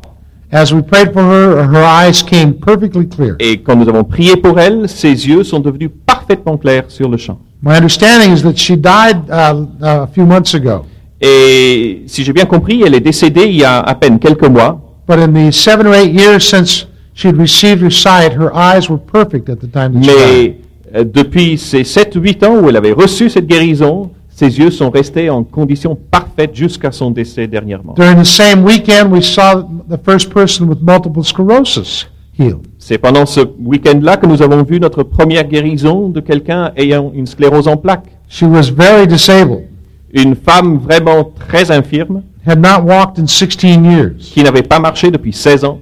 As 0.51 0.73
we 0.73 0.82
prayed 0.82 1.13
for 1.13 1.21
her, 1.21 1.63
her 1.63 1.84
eyes 1.84 2.23
came 2.23 2.53
perfectly 2.53 3.08
clear. 3.08 3.36
Et 3.39 3.62
quand 3.62 3.75
nous 3.75 3.88
avons 3.88 4.03
prié 4.03 4.36
pour 4.36 4.60
elle, 4.60 4.89
ses 4.89 5.27
yeux 5.27 5.43
sont 5.43 5.60
devenus 5.60 5.91
parfaitement 6.08 6.58
clairs 6.58 6.86
sur 6.88 7.08
le 7.08 7.17
champ. 7.17 7.39
My 7.62 7.75
understanding 7.75 8.32
is 8.32 8.41
that 8.41 8.55
she 8.55 8.75
died 8.75 9.29
uh, 9.29 9.65
a 9.82 10.08
few 10.08 10.25
months 10.25 10.55
ago. 10.55 10.86
Et 11.21 12.03
si 12.08 12.23
j'ai 12.23 12.34
bien 12.34 12.45
compris, 12.45 12.82
elle 12.82 12.95
est 12.95 12.99
décédée 13.01 13.45
il 13.45 13.58
y 13.58 13.63
a 13.63 13.79
à 13.79 13.93
peine 13.93 14.17
quelques 14.17 14.47
mois. 14.47 14.82
But 15.08 15.19
in 15.19 15.34
the 15.34 15.51
seven 15.51 15.86
or 15.86 15.93
eight 15.93 16.13
years 16.13 16.47
since 16.47 16.88
she'd 17.13 17.38
received 17.38 17.84
her 17.84 17.91
sight, 17.91 18.34
her 18.34 18.51
eyes 18.55 18.89
were 18.89 18.99
perfect 18.99 19.49
at 19.49 19.58
the 19.58 19.67
time 19.67 19.93
that 19.93 20.03
she 20.03 20.08
died. 20.08 20.55
Euh, 20.95 21.04
depuis 21.04 21.58
ces 21.58 21.84
7-8 21.84 22.45
ans 22.45 22.60
où 22.62 22.69
elle 22.69 22.78
avait 22.78 22.91
reçu 22.91 23.30
cette 23.30 23.47
guérison, 23.47 24.12
ses 24.30 24.58
yeux 24.58 24.71
sont 24.71 24.89
restés 24.89 25.30
en 25.30 25.43
condition 25.43 25.97
parfaite 26.10 26.56
jusqu'à 26.56 26.91
son 26.91 27.12
décès 27.12 27.47
dernièrement. 27.47 27.93
During 27.95 28.17
the 28.17 28.25
same 28.25 28.63
weekend, 28.63 29.12
we 29.12 29.23
saw 29.23 29.63
the 29.89 29.99
first 30.04 30.34
person 30.34 30.67
with 30.67 30.80
multiple 30.82 31.23
sclerosis 31.23 32.08
healed. 32.39 32.62
C'est 32.78 32.97
pendant 32.97 33.25
ce 33.25 33.41
week-end-là 33.60 34.17
que 34.17 34.25
nous 34.25 34.41
avons 34.41 34.63
vu 34.63 34.80
notre 34.80 35.04
première 35.04 35.43
guérison 35.47 36.10
de 36.10 36.21
quelqu'un 36.21 36.71
ayant 36.78 37.12
une 37.13 37.28
sclérose 37.28 37.67
en 37.67 37.78
plaques. 37.78 38.08
She 38.30 38.43
was 38.43 38.71
very 38.71 39.06
disabled, 39.06 39.65
Une 40.13 40.36
femme 40.36 40.78
vraiment 40.78 41.32
très 41.47 41.69
infirme, 41.69 42.23
had 42.47 42.60
not 42.60 42.84
walked 42.84 43.19
in 43.19 43.28
16 43.28 43.86
years, 43.86 44.13
qui 44.19 44.41
n'avait 44.41 44.63
pas 44.63 44.80
marché 44.80 45.12
depuis 45.12 45.34
16 45.34 45.65
ans, 45.65 45.80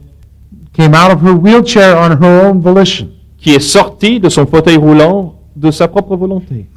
came 0.74 0.94
out 0.94 1.14
of 1.14 1.22
her 1.24 1.34
wheelchair 1.34 1.96
on 1.98 2.12
her 2.22 2.50
own 2.50 2.60
volition. 2.60 3.08
Qui 3.38 3.54
est 3.54 3.60
sortie 3.60 4.20
de 4.20 4.30
son 4.30 4.46
fauteuil 4.46 4.78
roulant 4.78 5.36
de 5.58 5.72
sa 5.72 5.88
propre 5.88 6.16
volonté. 6.16 6.68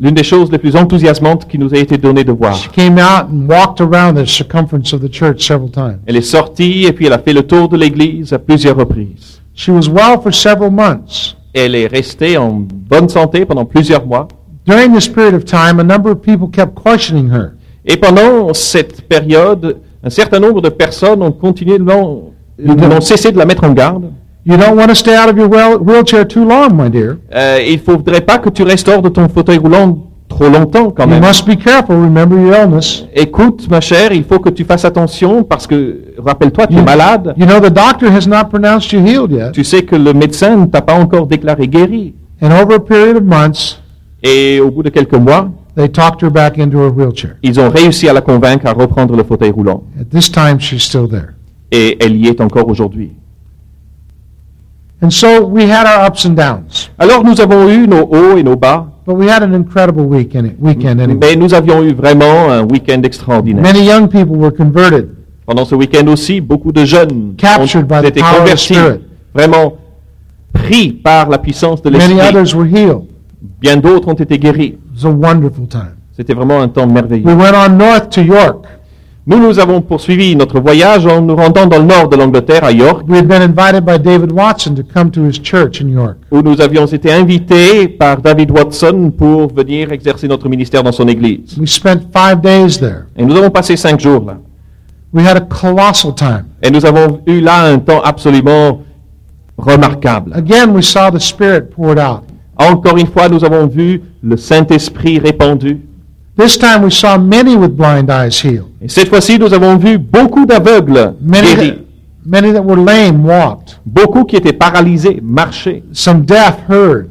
L'une 0.00 0.14
des 0.14 0.22
choses 0.22 0.50
les 0.50 0.58
plus 0.58 0.76
enthousiasmantes 0.76 1.46
qui 1.46 1.58
nous 1.58 1.74
a 1.74 1.78
été 1.78 1.98
donnée 1.98 2.24
de 2.24 2.32
voir. 2.32 2.54
She 2.54 2.68
came 2.70 2.94
out 2.98 3.28
and 3.30 3.46
walked 3.48 3.80
around 3.80 4.16
the 4.16 4.26
circumference 4.26 4.94
of 4.94 5.02
the 5.02 5.12
church 5.12 5.46
several 5.46 5.70
times. 5.70 5.98
Elle 6.06 6.16
est 6.16 6.22
sortie 6.22 6.84
et 6.86 6.92
puis 6.92 7.06
elle 7.06 7.12
a 7.12 7.18
fait 7.18 7.34
le 7.34 7.42
tour 7.42 7.68
de 7.68 7.76
l'église 7.76 8.32
à 8.32 8.38
plusieurs 8.38 8.76
reprises. 8.76 9.42
She 9.54 9.68
was 9.68 9.88
well 9.88 10.18
for 10.22 10.32
several 10.32 10.70
months. 10.70 11.36
Elle 11.52 11.74
est 11.74 11.86
restée 11.86 12.38
en 12.38 12.50
bonne 12.52 13.08
santé 13.08 13.44
pendant 13.44 13.66
plusieurs 13.66 14.06
mois. 14.06 14.26
During 14.66 14.94
this 14.94 15.06
period 15.06 15.34
of 15.34 15.44
time, 15.44 15.78
a 15.78 15.84
number 15.84 16.10
of 16.10 16.22
people 16.22 16.48
kept 16.50 16.74
questioning 16.82 17.30
her. 17.30 17.52
Et 17.84 17.98
pendant 17.98 18.54
cette 18.54 19.06
période, 19.06 19.76
un 20.02 20.10
certain 20.10 20.40
nombre 20.40 20.62
de 20.62 20.70
personnes 20.70 21.22
ont 21.22 21.32
continué, 21.32 21.78
n'ont 21.78 22.32
cessé 23.02 23.30
de 23.30 23.36
la 23.36 23.44
mettre 23.44 23.64
en 23.64 23.72
garde. 23.72 24.10
You 24.46 24.56
don't 24.58 24.76
want 24.76 24.88
to 24.88 24.94
stay 24.94 25.16
out 25.16 25.30
of 25.30 25.36
your 25.38 25.48
wheel- 25.48 25.78
wheelchair 25.80 26.26
too 26.26 26.44
long, 26.44 26.70
my 26.74 26.90
dear. 26.90 27.16
Euh, 27.34 27.58
il 27.66 27.74
ne 27.74 27.78
faudrait 27.78 28.20
pas 28.20 28.38
que 28.38 28.50
tu 28.50 28.62
restes 28.62 28.88
hors 28.88 29.00
de 29.00 29.08
ton 29.08 29.26
fauteuil 29.28 29.56
roulant 29.58 29.98
trop 30.28 30.48
longtemps 30.50 30.90
quand 30.90 31.04
You 31.04 31.10
même. 31.10 31.22
must 31.26 31.46
be 31.46 31.56
careful. 31.56 31.96
Remember 31.96 32.38
your 32.38 32.54
illness. 32.54 33.06
Écoute, 33.14 33.66
ma 33.70 33.80
chère, 33.80 34.12
il 34.12 34.22
faut 34.24 34.38
que 34.40 34.50
tu 34.50 34.64
fasses 34.64 34.84
attention 34.84 35.44
parce 35.44 35.66
que, 35.66 36.12
rappelle-toi, 36.18 36.66
tu 36.66 36.74
es 36.74 36.78
You- 36.78 36.84
malade. 36.84 37.34
You 37.38 37.46
know, 37.46 37.58
the 37.58 37.72
doctor 37.72 38.10
has 38.12 38.26
not 38.28 38.50
pronounced 38.50 38.92
you 38.92 39.00
healed 39.00 39.30
yet. 39.32 39.52
Tu 39.52 39.64
sais 39.64 39.82
que 39.82 39.96
le 39.96 40.12
médecin 40.12 40.56
ne 40.56 40.66
t'a 40.66 40.82
pas 40.82 40.94
encore 40.94 41.26
déclaré 41.26 41.66
guéri. 41.66 42.14
And 42.42 42.48
over 42.50 42.74
a 42.74 42.80
period 42.80 43.16
of 43.16 43.22
months, 43.24 43.80
Et 44.26 44.58
au 44.58 44.70
bout 44.70 44.82
de 44.82 44.88
quelques 44.88 45.12
mois, 45.14 45.50
they 45.76 45.86
talked 45.88 46.22
her 46.22 46.30
back 46.30 46.56
into 46.58 46.78
her 46.78 46.90
wheelchair. 46.90 47.36
ils 47.42 47.60
ont 47.60 47.68
réussi 47.68 48.08
à 48.08 48.12
la 48.14 48.22
convaincre 48.22 48.66
à 48.66 48.72
reprendre 48.72 49.14
le 49.16 49.22
fauteuil 49.22 49.50
roulant. 49.50 49.82
At 50.00 50.04
this 50.14 50.30
time, 50.32 50.58
she's 50.58 50.82
still 50.82 51.06
there. 51.08 51.34
Et 51.70 51.96
elle 52.02 52.16
y 52.16 52.28
est 52.28 52.40
encore 52.40 52.68
aujourd'hui. 52.68 53.12
And 55.04 55.10
so 55.10 55.44
we 55.46 55.64
had 55.64 55.86
our 55.86 56.06
ups 56.06 56.24
and 56.24 56.34
downs, 56.34 56.90
Alors 56.98 57.22
nous 57.24 57.38
avons 57.38 57.68
eu 57.68 57.86
nos 57.86 58.04
hauts 58.06 58.38
et 58.38 58.42
nos 58.42 58.56
bas, 58.56 58.86
but 59.06 59.14
we 59.14 59.28
had 59.28 59.42
an 59.42 59.52
incredible 59.52 60.06
weekend. 60.06 60.54
Weekend 60.58 60.98
anyway. 60.98 61.18
mais 61.20 61.36
nous 61.36 61.52
avions 61.52 61.82
eu 61.82 61.92
vraiment 61.92 62.48
un 62.50 62.62
week-end 62.62 63.02
extraordinaire. 63.02 63.62
Many 63.62 63.84
young 63.84 64.08
people 64.08 64.34
were 64.38 64.50
converted. 64.50 65.10
Pendant 65.46 65.66
ce 65.66 65.74
week-end 65.74 66.06
aussi, 66.08 66.40
beaucoup 66.40 66.72
de 66.72 66.86
jeunes 66.86 67.34
Captured 67.36 67.86
by 67.86 67.96
ont 67.96 68.00
the 68.02 68.06
été 68.06 68.20
power 68.20 68.30
of 68.30 68.36
the 68.36 68.66
convertis, 68.68 69.00
vraiment 69.34 69.74
pris 70.54 70.92
par 70.92 71.28
la 71.28 71.36
puissance 71.36 71.82
de 71.82 71.90
Many 71.90 72.14
l'Esprit. 72.14 72.28
others 72.38 72.54
were 72.54 72.66
healed. 72.66 73.02
Bien 73.60 73.76
d'autres 73.76 74.08
ont 74.08 74.14
été 74.14 74.38
guéris. 74.38 74.78
It 74.96 75.04
was 75.04 75.06
a 75.06 75.12
wonderful 75.12 75.66
time. 75.68 75.96
C'était 76.16 76.32
vraiment 76.32 76.62
un 76.62 76.68
temps 76.68 76.86
merveilleux. 76.86 77.26
We 77.26 77.34
went 77.36 77.52
on 77.54 77.76
north 77.76 78.08
to 78.08 78.22
York. 78.22 78.64
Nous, 79.26 79.38
nous 79.38 79.58
avons 79.58 79.80
poursuivi 79.80 80.36
notre 80.36 80.60
voyage 80.60 81.06
en 81.06 81.22
nous 81.22 81.34
rendant 81.34 81.66
dans 81.66 81.78
le 81.78 81.84
nord 81.84 82.10
de 82.10 82.16
l'Angleterre, 82.16 82.62
à 82.62 82.72
York, 82.72 83.04
We 83.08 83.18
had 83.20 83.26
been 83.26 83.40
invited 83.40 83.82
by 83.82 83.98
David 83.98 84.30
Watson 84.32 84.74
to 84.74 84.82
come 84.82 85.10
to 85.12 85.22
his 85.26 85.40
church 85.42 85.80
in 85.80 85.88
York. 85.88 86.18
où 86.30 86.42
nous 86.42 86.60
avions 86.60 86.84
été 86.84 87.10
invités 87.10 87.88
par 87.88 88.20
David 88.20 88.50
Watson 88.50 89.10
pour 89.16 89.50
venir 89.54 89.92
exercer 89.92 90.28
notre 90.28 90.46
ministère 90.50 90.82
dans 90.82 90.92
son 90.92 91.08
église. 91.08 91.56
We 91.58 91.70
spent 91.70 92.00
five 92.12 92.42
days 92.42 92.78
there. 92.78 93.06
Et 93.16 93.24
nous 93.24 93.34
avons 93.34 93.48
passé 93.50 93.76
cinq 93.78 93.98
jours 93.98 94.26
là. 94.26 94.36
We 95.14 95.26
had 95.26 95.38
a 95.38 95.40
colossal 95.40 96.14
time. 96.14 96.44
Et 96.62 96.70
nous 96.70 96.84
avons 96.84 97.22
eu 97.26 97.40
là 97.40 97.62
un 97.62 97.78
temps 97.78 98.02
absolument 98.02 98.82
remarquable. 99.56 100.32
Again, 100.34 100.68
we 100.74 100.82
saw 100.82 101.10
the 101.10 101.18
Spirit 101.20 101.70
poured 101.70 101.98
out. 101.98 102.24
Encore 102.58 102.98
une 102.98 103.06
fois, 103.06 103.30
nous 103.30 103.42
avons 103.42 103.68
vu 103.68 104.02
le 104.22 104.36
Saint-Esprit 104.36 105.18
répandu. 105.18 105.80
This 106.36 106.56
time 106.56 106.82
we 106.82 106.90
saw 106.90 107.16
many 107.16 107.54
with 107.56 107.76
blind 107.76 108.10
eyes 108.10 108.40
healed. 108.40 108.70
Et 108.80 108.88
cette 108.88 109.08
fois-ci, 109.08 109.38
nous 109.38 109.52
avons 109.54 109.76
vu 109.78 109.98
beaucoup 109.98 110.46
d'aveugles 110.46 111.14
Many 111.20 111.46
guéris, 111.54 111.70
that, 111.70 111.78
many 112.26 112.52
that 112.52 112.62
were 112.64 112.76
lame 112.76 113.24
walked. 113.24 113.78
beaucoup 113.86 114.24
qui 114.24 114.36
étaient 114.36 114.52
paralysés, 114.52 115.20
marchaient, 115.22 115.82
Some 115.92 116.22
deaf 116.24 116.58
heard. 116.68 117.08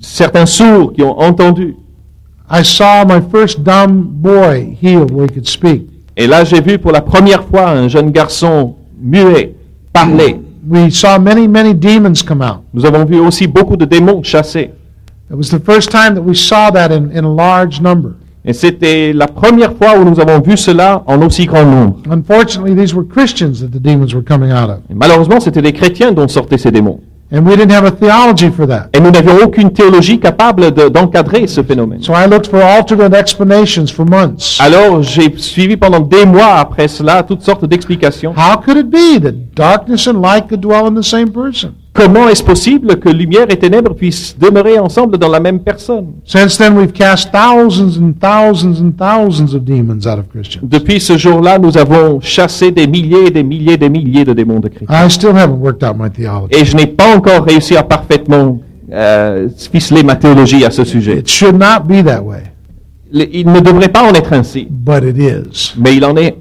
certains 0.00 0.46
sourds 0.46 0.92
qui 0.92 1.02
ont 1.02 1.16
entendu. 1.18 1.76
I 2.50 2.62
saw 2.62 3.04
my 3.06 3.20
first 3.32 3.62
dumb 3.62 4.02
boy 4.20 4.76
healed 4.82 5.10
where 5.12 5.26
he 5.26 5.32
could 5.32 5.46
speak. 5.48 5.86
Et 6.16 6.26
là, 6.26 6.44
j'ai 6.44 6.60
vu 6.60 6.78
pour 6.78 6.92
la 6.92 7.00
première 7.00 7.44
fois 7.44 7.70
un 7.70 7.88
jeune 7.88 8.10
garçon 8.10 8.74
muet 9.00 9.54
parler. 9.92 10.40
We 10.68 10.90
saw 10.90 11.18
many, 11.20 11.46
many 11.46 11.74
demons 11.74 12.22
come 12.26 12.42
out. 12.42 12.62
Nous 12.72 12.84
avons 12.84 13.04
vu 13.04 13.18
aussi 13.20 13.46
beaucoup 13.46 13.76
de 13.76 13.84
démons 13.84 14.22
chassés. 14.24 14.70
It 15.30 15.36
was 15.36 15.48
the 15.50 15.60
first 15.60 15.90
time 15.90 16.14
that 16.14 16.22
we 16.22 16.34
saw 16.34 16.70
that 16.72 16.90
in, 16.90 17.10
in 17.12 17.24
a 17.24 17.28
large 17.32 17.80
number. 17.80 18.16
Et 18.46 18.52
c'était 18.52 19.12
la 19.14 19.26
première 19.26 19.72
fois 19.72 19.98
où 19.98 20.04
nous 20.04 20.20
avons 20.20 20.40
vu 20.40 20.56
cela 20.56 21.02
en 21.06 21.22
aussi 21.22 21.46
grand 21.46 21.64
nombre. 21.64 21.96
Unfortunately, 22.10 22.74
these 22.76 22.94
were 22.94 23.06
Christians 23.06 23.60
that 23.60 23.68
the 23.68 23.80
demons 23.80 24.14
were 24.14 24.22
coming 24.24 24.50
out 24.52 24.68
of. 24.68 24.78
Et 24.90 24.94
malheureusement, 24.94 25.40
c'était 25.40 25.62
des 25.62 25.72
chrétiens 25.72 26.12
dont 26.12 26.28
sortaient 26.28 26.58
ces 26.58 26.70
démons. 26.70 27.00
And 27.32 27.46
we 27.46 27.56
didn't 27.56 27.72
have 27.72 27.86
a 27.86 27.90
theology 27.90 28.50
for 28.50 28.66
that. 28.68 28.90
Et 28.92 29.00
nous 29.00 29.10
n'avions 29.10 29.38
aucune 29.42 29.72
théologie 29.72 30.20
capable 30.20 30.72
de- 30.72 30.88
d'encadrer 30.90 31.46
ce 31.46 31.62
phénomène. 31.62 32.02
So 32.02 32.12
I 32.12 32.28
looked 32.28 32.48
for 32.48 32.60
alternate 32.60 33.14
explanations 33.14 33.86
for 33.86 34.04
months. 34.06 34.58
Alors, 34.60 35.02
j'ai 35.02 35.32
suivi 35.38 35.76
pendant 35.78 36.00
des 36.00 36.26
mois 36.26 36.56
après 36.58 36.86
cela 36.86 37.22
toutes 37.22 37.42
sortes 37.42 37.64
d'explications. 37.64 38.34
How 38.36 38.58
could 38.62 38.76
it 38.76 38.90
be 38.90 39.20
that 39.22 39.32
darkness 39.56 40.06
and 40.06 40.20
light 40.20 40.48
could 40.48 40.60
dwell 40.60 40.86
in 40.86 40.94
the 40.94 41.02
same 41.02 41.30
person? 41.30 41.70
Comment 41.94 42.28
est-ce 42.28 42.42
possible 42.42 42.96
que 42.98 43.08
lumière 43.08 43.46
et 43.50 43.56
ténèbres 43.56 43.94
puissent 43.94 44.36
demeurer 44.36 44.80
ensemble 44.80 45.16
dans 45.16 45.28
la 45.28 45.38
même 45.38 45.60
personne? 45.60 46.06
Since 46.24 46.58
then, 46.58 46.76
we've 46.76 46.92
cast 46.92 47.30
thousands 47.30 47.96
and 48.00 48.14
thousands 48.20 48.80
and 48.82 48.90
thousands 48.98 49.54
of 49.54 49.64
demons 49.64 50.04
out 50.04 50.18
of 50.18 50.28
Christians. 50.28 50.62
Depuis 50.64 50.98
ce 51.00 51.16
jour-là, 51.16 51.56
nous 51.60 51.78
avons 51.78 52.20
chassé 52.20 52.72
des 52.72 52.88
milliers 52.88 53.26
et 53.28 53.30
des 53.30 53.44
milliers 53.44 53.74
et 53.74 53.76
des 53.76 53.88
milliers 53.88 54.24
de 54.24 54.32
démons 54.32 54.58
de 54.58 54.66
chrétiens. 54.68 55.06
I 55.06 55.08
still 55.08 55.36
haven't 55.36 55.60
worked 55.60 55.84
out 55.88 55.94
my 55.96 56.10
theology. 56.10 56.52
Et 56.60 56.64
je 56.64 56.76
n'ai 56.76 56.86
pas 56.88 57.16
encore 57.16 57.44
réussi 57.44 57.76
à 57.76 57.84
parfaitement 57.84 58.58
euh, 58.92 59.48
ficeler 59.70 60.02
ma 60.02 60.16
théologie 60.16 60.64
à 60.64 60.72
ce 60.72 60.82
sujet. 60.82 61.18
It 61.20 61.28
should 61.30 61.54
not 61.54 61.84
be 61.86 62.02
that 62.04 62.22
way, 62.22 62.42
Le- 63.12 63.28
Il 63.32 63.46
ne 63.52 63.60
devrait 63.60 63.88
pas 63.88 64.02
en 64.02 64.12
être 64.14 64.32
ainsi, 64.32 64.66
but 64.68 65.04
it 65.04 65.16
is. 65.16 65.74
mais 65.78 65.94
il 65.94 66.04
en 66.04 66.16
est. 66.16 66.36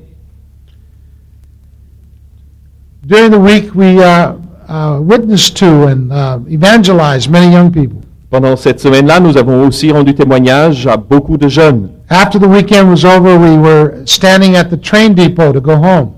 During 3.06 3.32
the 3.32 3.38
week, 3.38 3.76
we 3.76 3.98
uh, 4.00 4.34
uh, 4.73 4.99
witnessed 4.99 5.55
to 5.57 5.88
and 5.88 6.12
uh, 6.12 6.39
evangelized 6.49 7.29
many 7.29 7.51
young 7.51 7.71
people. 7.71 8.01
Pendant 8.31 8.55
cette 8.55 8.79
semaine-là, 8.79 9.19
nous 9.19 9.38
avons 9.38 9.67
aussi 9.67 9.91
rendu 9.91 10.15
témoignage 10.15 10.88
à 10.88 10.97
beaucoup 10.97 11.38
de 11.38 11.47
jeunes. 11.47 11.89
After 12.09 12.39
the 12.39 12.47
weekend 12.47 12.89
was 12.89 13.05
over, 13.05 13.38
we 13.38 13.55
were 13.55 14.01
standing 14.05 14.55
at 14.55 14.65
the 14.65 14.77
train 14.77 15.13
depot 15.13 15.53
to 15.53 15.62
go 15.62 15.75
home. 15.75 16.09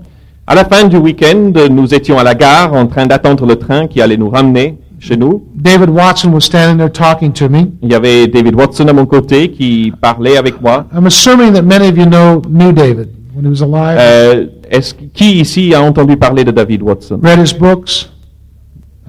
À 0.46 0.54
la 0.54 0.64
fin 0.64 0.84
du 0.84 0.96
week-end, 0.96 1.52
nous 1.70 1.92
étions 1.92 2.18
à 2.18 2.24
la 2.24 2.34
gare 2.34 2.72
en 2.72 2.86
train 2.86 3.04
d'attendre 3.06 3.44
le 3.46 3.56
train 3.56 3.86
qui 3.86 4.00
allait 4.00 4.16
nous 4.16 4.30
ramener 4.30 4.78
chez 4.98 5.16
nous. 5.16 5.44
David 5.54 5.90
Watson 5.90 6.30
was 6.32 6.42
standing 6.42 6.78
there 6.78 6.90
talking 6.90 7.32
to 7.32 7.48
me. 7.50 7.72
Il 7.82 7.90
y 7.90 7.94
avait 7.94 8.26
David 8.28 8.54
Watson 8.54 8.86
à 8.88 8.92
mon 8.94 9.04
côté 9.04 9.50
qui 9.50 9.92
parlait 10.00 10.38
avec 10.38 10.62
moi. 10.62 10.86
I'm 10.94 11.06
assuming 11.06 11.52
that 11.52 11.62
many 11.62 11.88
of 11.88 11.98
you 11.98 12.06
know 12.06 12.40
knew 12.48 12.72
David 12.72 13.08
when 13.34 13.44
he 13.44 13.50
was 13.50 13.62
alive. 13.62 13.98
Euh, 13.98 14.46
est-ce 14.70 14.94
qui 14.94 15.40
ici 15.40 15.74
a 15.74 15.82
entendu 15.82 16.16
parler 16.16 16.44
de 16.44 16.50
David 16.50 16.82
Watson? 16.82 17.20
Read 17.22 17.40
his 17.40 17.52
books. 17.52 18.08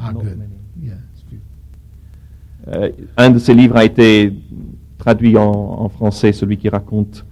Ah, 0.09 0.13
good. 0.13 0.37
Yeah. 0.81 0.93
Euh, 2.69 2.89
Un 3.17 3.29
de 3.31 3.39
ses 3.39 3.53
livres 3.53 3.77
a 3.77 3.85
été 3.85 4.33
traduit 4.97 5.37
en, 5.37 5.43
en 5.79 5.89
français, 5.89 6.33
celui 6.33 6.57
qui 6.57 6.69
raconte 6.69 7.23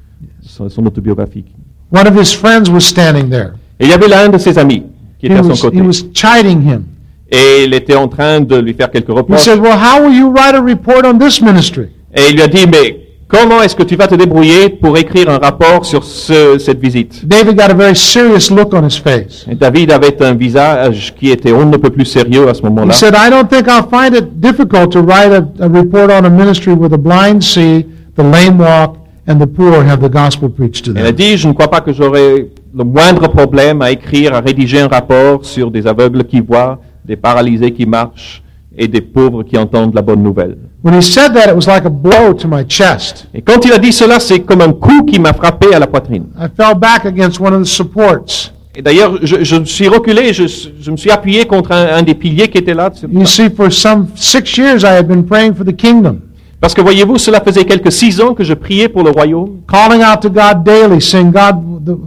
son, 0.42 0.70
son 0.70 0.86
autobiographie. 0.86 1.46
One 1.92 2.08
of 2.08 2.16
his 2.20 2.34
friends 2.36 2.70
was 2.72 2.82
standing 2.82 3.30
there. 3.30 3.52
Et 3.80 3.86
il 3.86 3.90
y 3.90 3.94
avait 3.94 4.08
l'un 4.08 4.30
de 4.30 4.38
ses 4.38 4.58
amis 4.58 4.84
qui 5.20 5.28
He 5.28 5.32
était 5.32 5.40
à 5.40 5.44
was, 5.44 5.56
son 5.56 5.68
côté. 5.68 5.78
he 5.78 5.82
was 5.82 6.04
chiding 6.14 6.62
him. 6.62 6.84
Et 7.30 7.64
il 7.66 7.74
était 7.74 7.96
en 7.96 8.08
train 8.08 8.40
de 8.40 8.56
lui 8.58 8.74
faire 8.74 8.90
quelques 8.92 9.10
He 9.10 9.14
reproches. 9.14 9.42
said, 9.42 9.60
Well, 9.60 9.74
how 9.78 10.02
will 10.06 10.14
you 10.16 10.32
write 10.32 10.56
a 10.56 10.62
report 10.62 11.06
on 11.06 11.18
this 11.18 11.42
ministry? 11.42 11.88
Et 12.14 12.30
il 12.30 12.36
lui 12.36 12.42
a 12.44 12.48
dit, 12.48 12.66
mais 12.72 13.05
comment 13.38 13.62
est-ce 13.62 13.76
que 13.76 13.84
tu 13.84 13.96
vas 13.96 14.08
te 14.08 14.16
débrouiller 14.16 14.70
pour 14.70 14.98
écrire 14.98 15.30
un 15.30 15.38
rapport 15.38 15.86
sur 15.86 16.04
ce- 16.04 16.58
cette 16.58 16.80
visite? 16.80 17.28
David 17.28 17.56
got 17.58 17.72
a 17.72 17.74
very 17.74 17.96
serious 17.96 18.50
look 18.56 18.74
on 18.74 18.86
his 18.88 18.98
face. 18.98 19.46
Et 19.52 19.56
David 19.56 19.92
avait 19.92 20.22
un 20.24 20.34
visage 20.34 21.14
qui 21.20 21.30
était 21.32 21.52
on 21.52 21.66
ne 21.66 21.78
peut 21.78 21.90
plus 21.90 22.06
sérieux 22.06 22.48
à 22.48 22.54
ce 22.54 22.62
He 22.62 22.64
moment-là. 22.66 22.94
said, 22.94 23.14
I 23.16 23.30
don't 23.30 23.48
think 23.50 23.68
I'll 23.68 23.88
find 23.90 24.16
it 24.16 24.40
difficult 24.40 24.92
to 24.92 25.02
write 25.02 25.32
a, 25.32 25.44
a 25.64 25.68
report 25.68 26.10
on 26.12 26.26
a 26.26 26.30
ministry 26.30 26.74
where 26.74 26.90
the 26.90 26.98
blind 27.02 27.42
see, 27.44 27.86
the 28.18 28.24
lame 28.24 28.58
walk, 28.60 28.98
and 29.28 29.40
the 29.40 29.48
poor 29.48 29.84
have 29.84 30.00
the 30.02 30.10
gospel 30.12 30.50
preached 30.50 30.86
to 30.86 30.92
Il 30.92 31.06
a 31.06 31.12
dit, 31.12 31.36
je 31.38 31.48
ne 31.48 31.54
crois 31.54 31.68
pas 31.68 31.82
que 31.82 31.92
j'aurai 31.92 32.52
le 32.78 32.84
moindre 32.84 33.28
problème 33.30 33.82
à 33.82 33.92
écrire, 33.92 34.34
à 34.36 34.40
rédiger 34.42 34.80
un 34.82 34.88
rapport 34.88 35.44
sur 35.46 35.72
des 35.72 35.88
aveugles 35.88 36.24
qui 36.26 36.42
voient, 36.42 36.80
des 37.04 37.16
paralysés 37.16 37.72
qui 37.72 37.86
marchent 37.86 38.44
et 38.78 38.88
des 38.88 39.02
pauvres 39.02 39.44
qui 39.44 39.58
entendent 39.58 39.96
la 39.96 40.02
bonne 40.02 40.22
nouvelle. 40.22 40.58
When 40.86 40.94
he 40.94 41.02
said 41.02 41.30
that, 41.30 41.50
it 41.50 41.56
was 41.56 41.66
like 41.66 41.84
a 41.86 41.90
blow 41.90 42.32
to 42.34 42.48
my 42.48 42.64
chest. 42.64 43.26
Et 43.34 43.42
quand 43.42 43.66
il 43.66 43.74
a 43.74 43.80
dit 43.80 43.92
cela, 43.92 44.20
c'est 44.20 44.42
comme 44.42 44.62
un 44.62 44.72
coup 44.72 45.04
qui 45.04 45.18
m'a 45.20 45.34
frappé 45.34 45.74
à 45.74 45.80
la 45.80 45.88
poitrine. 45.88 46.26
I 46.40 46.46
fell 46.56 46.76
back 46.76 47.06
against 47.06 47.40
one 47.40 47.56
of 47.56 47.64
the 47.64 47.66
supports. 47.66 48.52
Et 48.76 48.84
d'ailleurs, 48.84 49.18
je, 49.24 49.44
je 49.44 49.56
me 49.56 49.66
suis 49.66 49.88
reculé, 49.88 50.32
je, 50.32 50.44
je 50.80 50.92
me 50.92 50.96
suis 50.96 51.10
appuyé 51.10 51.46
contre 51.46 51.72
un, 51.72 51.88
un 51.96 52.04
des 52.04 52.14
piliers 52.14 52.50
qui 52.50 52.60
était 52.60 52.76
là. 52.76 52.92
You 53.12 53.26
see, 53.26 53.50
for 53.50 53.72
some 53.74 54.10
six 54.16 54.56
years, 54.60 54.84
I 54.84 54.96
had 54.96 55.08
been 55.08 55.26
praying 55.26 55.56
for 55.56 55.66
the 55.66 55.76
kingdom, 55.76 56.20
Parce 56.62 56.76
que 56.76 56.82
voyez-vous, 56.82 57.18
cela 57.18 57.42
faisait 57.42 57.66
quelques 57.66 57.92
six 57.92 58.22
ans 58.22 58.36
que 58.36 58.44
je 58.44 58.54
priais 58.54 58.88
pour 58.88 59.02
le 59.02 59.10
royaume. 59.10 59.62
calling 59.68 60.04
out 60.04 60.22
to 60.22 60.30
God 60.30 60.64
daily, 60.64 61.02
saying, 61.02 61.32
God, 61.32 61.56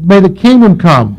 may 0.06 0.20
the 0.20 0.32
kingdom 0.32 0.76
come. 0.76 1.16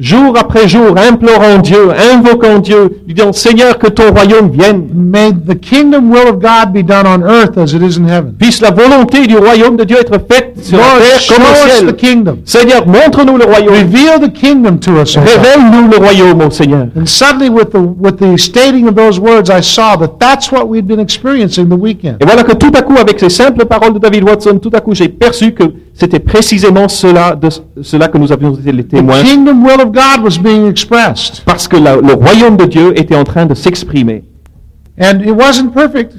Jour 0.00 0.36
après 0.36 0.66
jour, 0.66 0.96
implorant 0.96 1.58
Dieu, 1.58 1.90
invoquant 2.12 2.58
Dieu, 2.58 3.02
disant, 3.06 3.32
Seigneur, 3.32 3.78
que 3.78 3.86
ton 3.86 4.10
royaume 4.12 4.50
vienne. 4.50 4.88
May 4.92 5.32
the 5.32 5.54
kingdom 5.54 6.10
will 6.10 6.28
of 6.28 6.40
God 6.40 6.72
be 6.72 6.82
done 6.82 7.06
on 7.06 7.22
earth 7.22 7.56
as 7.56 7.72
it 7.72 7.82
is 7.82 7.98
in 7.98 8.08
heaven. 8.08 8.34
Puisse 8.36 8.60
la 8.60 8.72
volonté 8.72 9.26
du 9.28 9.36
royaume 9.36 9.76
de 9.76 9.84
Dieu 9.84 9.98
être 9.98 10.18
faite 10.28 10.54
sur 10.60 10.78
la 10.78 10.84
terre 10.98 11.20
comme 11.28 11.42
au 11.42 11.68
ciel. 11.68 11.86
the 11.86 11.96
kingdom. 11.96 12.38
Seigneur, 12.44 12.86
montre-nous 12.86 13.36
le 13.36 13.44
royaume. 13.44 13.74
Reveal 13.74 14.18
the 14.20 14.32
kingdom 14.32 14.78
to 14.78 15.00
us, 15.00 15.16
O 15.16 15.20
God. 15.20 15.28
Révèle-nous 15.28 15.88
le 15.88 15.96
royaume, 15.98 16.40
ô 16.40 16.50
Seigneur. 16.50 16.88
And 16.96 17.06
suddenly, 17.06 17.50
with 17.50 17.70
the, 17.70 17.78
with 17.78 18.16
the 18.18 18.36
stating 18.36 18.88
of 18.88 18.96
those 18.96 19.20
words, 19.20 19.50
I 19.50 19.60
saw 19.60 19.96
that 19.98 20.18
that's 20.18 20.50
what 20.50 20.66
we'd 20.66 20.88
been 20.88 21.00
experiencing 21.00 21.68
the 21.68 21.78
weekend. 21.78 22.16
Et 22.20 22.24
voilà 22.24 22.42
que 22.42 22.54
tout 22.54 22.72
à 22.74 22.82
coup, 22.82 22.96
avec 22.98 23.20
ces 23.20 23.30
simples 23.30 23.66
paroles 23.66 23.92
de 23.92 23.98
David 24.00 24.24
Watson, 24.24 24.58
tout 24.58 24.72
à 24.72 24.80
coup, 24.80 24.94
j'ai 24.94 25.08
perçu 25.08 25.52
que 25.52 25.64
c'était 25.94 26.18
précisément 26.20 26.88
cela, 26.88 27.34
de 27.34 27.48
cela 27.82 28.08
que 28.08 28.18
nous 28.18 28.32
avions 28.32 28.54
été 28.54 28.72
les 28.72 28.84
The 28.84 28.88
témoins, 28.96 29.22
kingdom 29.22 29.62
will 29.64 29.80
of 29.80 29.92
God 29.92 30.24
was 30.24 30.38
being 30.42 30.66
expressed. 30.68 31.42
parce 31.44 31.68
que 31.68 31.76
la- 31.76 31.96
le 31.96 32.14
royaume 32.14 32.56
de 32.56 32.64
Dieu 32.64 32.92
était 32.98 33.14
en 33.16 33.24
train 33.24 33.46
de 33.46 33.54
s'exprimer. 33.54 34.24
And 35.00 35.20
it 35.24 35.30
wasn't 35.32 35.72
perfect, 35.74 36.14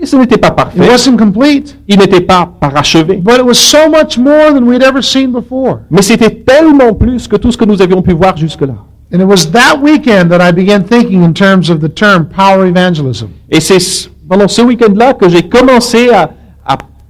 Et 0.00 0.06
ce 0.06 0.16
n'était 0.16 0.38
pas 0.38 0.48
it 0.48 0.54
parfait, 0.56 0.88
wasn't 0.90 1.16
complete, 1.18 1.76
il 1.88 1.98
n'était 1.98 2.20
pas 2.20 2.48
parachevé, 2.60 3.16
but 3.16 3.34
it 3.38 3.44
was 3.44 3.54
so 3.54 3.88
much 3.90 4.16
more 4.18 4.52
than 4.54 4.62
we'd 4.64 4.82
ever 4.82 5.02
seen 5.02 5.32
before. 5.32 5.80
mais 5.90 6.02
c'était 6.02 6.30
tellement 6.30 6.94
plus 6.94 7.26
que 7.28 7.36
tout 7.36 7.50
ce 7.52 7.56
que 7.58 7.64
nous 7.64 7.80
avions 7.82 8.00
pu 8.02 8.12
voir 8.12 8.36
jusque-là. 8.36 8.74
And 9.12 9.20
it 9.20 9.26
was 9.26 9.50
that 9.52 9.78
weekend 9.82 10.28
that 10.30 10.46
I 10.46 10.52
began 10.52 10.82
thinking 10.82 11.22
in 11.24 11.32
terms 11.32 11.70
of 11.70 11.80
the 11.80 11.92
term 11.92 12.26
power 12.26 12.66
evangelism. 12.68 13.28
Et 13.50 13.60
c'est 13.60 13.80
ce- 13.80 14.08
pendant 14.28 14.46
ce 14.48 14.60
week-end-là 14.62 15.14
que 15.14 15.28
j'ai 15.30 15.48
commencé 15.48 16.10
à 16.10 16.30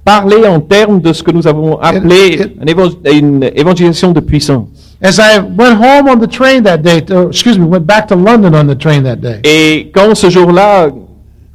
parler 0.05 0.45
en 0.47 0.59
termes 0.59 1.01
de 1.01 1.13
ce 1.13 1.21
que 1.23 1.31
nous 1.31 1.47
avons 1.47 1.77
appelé 1.79 2.39
it- 2.41 3.11
une 3.11 3.43
évangélisation 3.55 4.11
de 4.11 4.19
puissance. 4.19 4.67
As 5.01 5.17
I 5.17 5.39
went 5.39 5.75
home 5.75 6.09
on 6.09 6.17
the 6.19 6.27
train 6.29 6.61
that 6.63 6.77
day, 6.79 7.01
to, 7.01 7.29
excuse 7.29 7.57
me, 7.57 7.65
went 7.65 7.85
back 7.85 8.07
to 8.07 8.15
London 8.15 8.53
on 8.53 8.65
the 8.67 8.77
train 8.77 9.01
that 9.03 9.17
day, 9.17 9.39
Et 9.43 9.91
quand 9.93 10.13
ce 10.15 10.29
jour-là, 10.29 10.89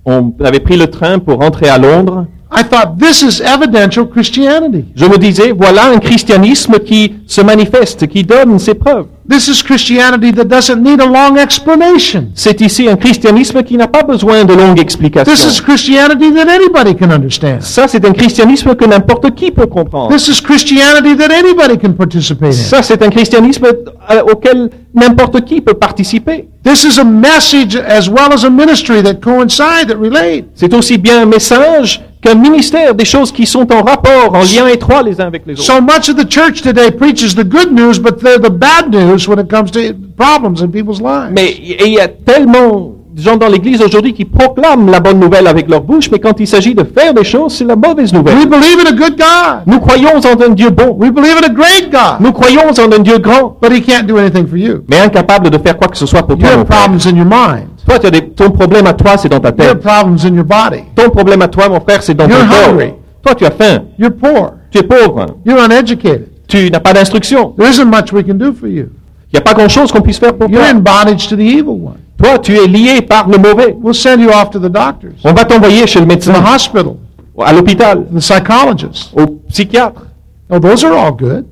on 0.06 0.32
avait 0.42 0.60
pris 0.60 0.76
le 0.76 0.86
train 0.86 1.18
pour 1.18 1.38
rentrer 1.40 1.68
à 1.68 1.76
Londres, 1.78 2.26
I 2.56 2.62
thought, 2.62 2.98
this 2.98 3.22
is 3.22 3.40
evidential 3.40 4.06
Christianity. 4.06 4.84
je 4.94 5.06
me 5.06 5.18
disais, 5.18 5.50
voilà 5.50 5.86
un 5.90 5.98
christianisme 5.98 6.78
qui 6.78 7.14
se 7.26 7.40
manifeste, 7.40 8.06
qui 8.06 8.22
donne 8.22 8.58
ses 8.60 8.74
preuves. 8.74 9.06
This 9.28 9.48
is 9.48 9.62
Christianity 9.62 10.32
that 10.32 10.44
doesn't 10.44 10.82
need 10.82 11.00
a 11.00 11.06
long 11.06 11.36
explanation. 11.38 12.28
C'est 12.34 12.60
ici 12.60 12.86
un 12.88 12.96
christianisme 12.96 13.62
qui 13.62 13.76
n'a 13.76 13.88
pas 13.88 14.02
besoin 14.02 14.44
de 14.44 14.52
longues 14.52 14.76
This 14.76 14.82
is 14.82 14.82
explications. 14.82 15.60
Christianity 15.62 16.30
that 16.34 16.48
anybody 16.48 16.94
can 16.94 17.10
understand. 17.10 17.62
Ça, 17.62 17.88
c'est 17.88 18.04
un 18.04 18.12
christianisme 18.12 18.74
que 18.74 18.84
n'importe 18.84 19.34
qui 19.34 19.50
peut 19.50 19.66
comprendre. 19.66 20.14
This 20.14 20.28
is 20.28 20.42
Christianity 20.42 21.16
that 21.16 21.32
anybody 21.32 21.78
can 21.78 21.94
participate 21.94 22.50
in. 22.50 22.52
Ça, 22.52 22.82
c'est 22.82 23.02
un 23.02 23.08
christianisme 23.08 23.64
euh, 23.64 24.22
auquel 24.30 24.68
n'importe 24.94 25.40
qui 25.44 25.62
peut 25.62 25.74
participer. 25.74 26.48
This 26.62 26.84
is 26.84 27.00
a 27.00 27.04
message 27.04 27.76
as 27.76 28.08
well 28.08 28.32
as 28.32 28.44
a 28.44 28.50
ministry 28.50 29.02
that 29.02 29.14
coincide, 29.22 29.88
that 29.88 29.96
relate. 29.98 30.44
C'est 30.54 30.72
aussi 30.74 30.98
bien 30.98 31.22
un 31.22 31.26
message 31.26 32.02
qu'un 32.24 32.34
ministère, 32.34 32.94
des 32.94 33.04
choses 33.04 33.30
qui 33.32 33.46
sont 33.46 33.66
en 33.72 33.82
rapport, 33.82 34.32
en 34.34 34.40
lien 34.40 34.66
étroit 34.72 35.02
les 35.02 35.20
uns 35.20 35.26
avec 35.26 35.42
les 35.46 35.52
autres. 35.54 35.62
So 35.62 35.80
much 35.80 36.08
of 36.08 36.16
the 36.16 36.28
church 36.28 36.62
today 36.62 36.90
preaches 36.90 37.34
the 37.34 37.44
good 37.44 37.72
news, 37.72 37.98
but 38.00 38.18
they're 38.22 38.38
the 38.40 38.50
bad 38.52 38.90
news 38.90 39.28
when 39.28 39.38
it 39.38 39.48
comes 39.50 39.70
to 39.72 39.80
problems 40.16 40.62
in 40.62 40.68
people's 40.68 41.00
lives. 41.00 41.32
Mais 41.32 41.54
il 41.60 41.92
y 41.92 42.00
a 42.00 42.08
tellement 42.08 42.92
de 43.14 43.22
gens 43.22 43.36
dans 43.36 43.46
l'Église 43.46 43.80
aujourd'hui 43.80 44.12
qui 44.12 44.24
proclament 44.24 44.90
la 44.90 44.98
bonne 44.98 45.20
nouvelle 45.20 45.46
avec 45.46 45.68
leur 45.68 45.82
bouche, 45.82 46.10
mais 46.10 46.18
quand 46.18 46.40
il 46.40 46.48
s'agit 46.48 46.74
de 46.74 46.82
faire 46.82 47.14
des 47.14 47.22
choses, 47.22 47.54
c'est 47.56 47.64
la 47.64 47.76
mauvaise 47.76 48.12
We 48.12 48.14
nouvelle. 48.14 48.48
believe 48.48 48.78
in 48.84 48.88
a 48.88 48.92
good 48.92 49.16
God. 49.16 49.62
Nous 49.66 49.78
croyons 49.78 50.16
en 50.16 50.42
un 50.44 50.48
Dieu 50.48 50.70
bon. 50.70 50.96
We 50.98 51.12
believe 51.12 51.36
in 51.40 51.46
a 51.46 51.48
great 51.54 51.90
God. 51.92 52.16
Nous 52.20 52.32
croyons 52.32 52.62
en 52.70 52.92
un 52.92 52.98
Dieu 52.98 53.18
grand, 53.18 53.56
But 53.62 53.70
He 53.72 53.80
can't 53.82 54.06
do 54.06 54.16
anything 54.18 54.46
for 54.48 54.56
you. 54.58 54.82
mais 54.88 54.98
incapable 54.98 55.48
de 55.50 55.58
faire 55.58 55.76
quoi 55.76 55.86
que 55.88 55.96
ce 55.96 56.06
soit 56.06 56.22
pour 56.26 56.36
You 56.36 56.42
toi. 56.42 56.50
have 56.56 56.64
problems 56.64 57.06
in 57.06 57.14
your 57.16 57.26
mind. 57.26 57.68
Toi, 57.86 57.98
tu 57.98 58.06
as 58.06 58.10
des- 58.10 58.28
ton 58.30 58.50
problème 58.50 58.86
à 58.86 58.94
toi, 58.94 59.16
c'est 59.18 59.28
dans 59.28 59.40
ta 59.40 59.48
You 59.50 59.54
have 59.62 59.68
tête. 59.74 59.80
problems 59.80 60.18
in 60.24 60.34
your 60.34 60.44
body. 60.44 60.84
Ton 60.94 61.10
problème 61.10 61.42
à 61.42 61.48
toi, 61.48 61.68
mon 61.68 61.80
frère, 61.80 62.02
c'est 62.02 62.14
dans 62.14 62.26
You're 62.28 62.40
ton 62.40 62.46
corps. 62.48 62.68
hungry. 62.70 62.92
Toi, 63.22 63.34
tu 63.34 63.44
as 63.44 63.50
faim. 63.50 63.84
You're 63.98 64.12
poor. 64.14 64.52
Tu 64.70 64.78
es 64.78 64.82
pauvre. 64.82 65.26
You're 65.44 65.58
uneducated. 65.62 66.28
Tu 66.48 66.70
n'as 66.70 66.80
pas 66.80 66.92
d'instruction. 66.92 67.50
There 67.58 67.68
isn't 67.68 67.84
much 67.86 68.12
we 68.12 68.24
can 68.24 68.34
do 68.34 68.52
for 68.52 68.68
you. 68.68 68.88
Il 69.32 69.34
n'y 69.34 69.38
a 69.38 69.42
pas 69.42 69.54
grand-chose 69.54 69.90
qu'on 69.92 70.00
puisse 70.02 70.18
faire 70.18 70.34
pour 70.34 70.48
You're 70.48 70.62
toi. 70.62 70.70
in 70.70 70.80
bondage 70.80 71.28
to 71.28 71.36
the 71.36 71.40
evil 71.40 71.70
one. 71.70 71.96
Toi, 72.16 72.38
tu 72.38 72.54
es 72.56 72.66
lié 72.66 73.02
par 73.02 73.28
le 73.28 73.38
mauvais. 73.38 73.76
We'll 73.80 73.94
send 73.94 74.20
you 74.20 74.28
off 74.30 74.50
to 74.50 74.58
the 74.58 74.70
doctors, 74.70 75.12
On 75.24 75.32
va 75.32 75.44
t'envoyer 75.44 75.86
chez 75.86 75.98
le 76.00 76.06
the 76.06 76.10
médecin, 76.10 76.34
hospital, 76.54 76.94
à 77.38 77.52
l'hôpital, 77.52 78.04
the 78.14 78.18
psychologist. 78.20 79.10
au 79.16 79.26
psychiatre. 79.48 80.06
Oh, 80.50 80.58
those 80.60 80.84
are 80.84 80.92
all 80.96 81.12
good. 81.12 81.44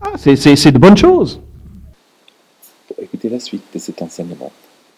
Ah, 0.00 0.10
c'est- 0.16 0.36
c'est 0.36 0.54
c'est 0.56 0.70
de 0.72 0.78
bonnes 0.78 0.96
choses. 0.96 1.40
Pour 2.88 2.96
écouter 3.02 3.28
la 3.30 3.38
suite 3.40 3.62
de 3.74 3.78
cet 3.78 4.02
enseignement, 4.02 4.50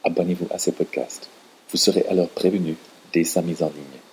abonnez-vous 0.05 0.49
à 0.51 0.59
ce 0.59 0.71
podcast. 0.71 1.29
Vous 1.71 1.79
serez 1.79 2.05
alors 2.09 2.29
prévenu 2.29 2.77
dès 3.13 3.25
sa 3.25 3.43
mise 3.43 3.63
en 3.63 3.69
ligne. 3.69 4.04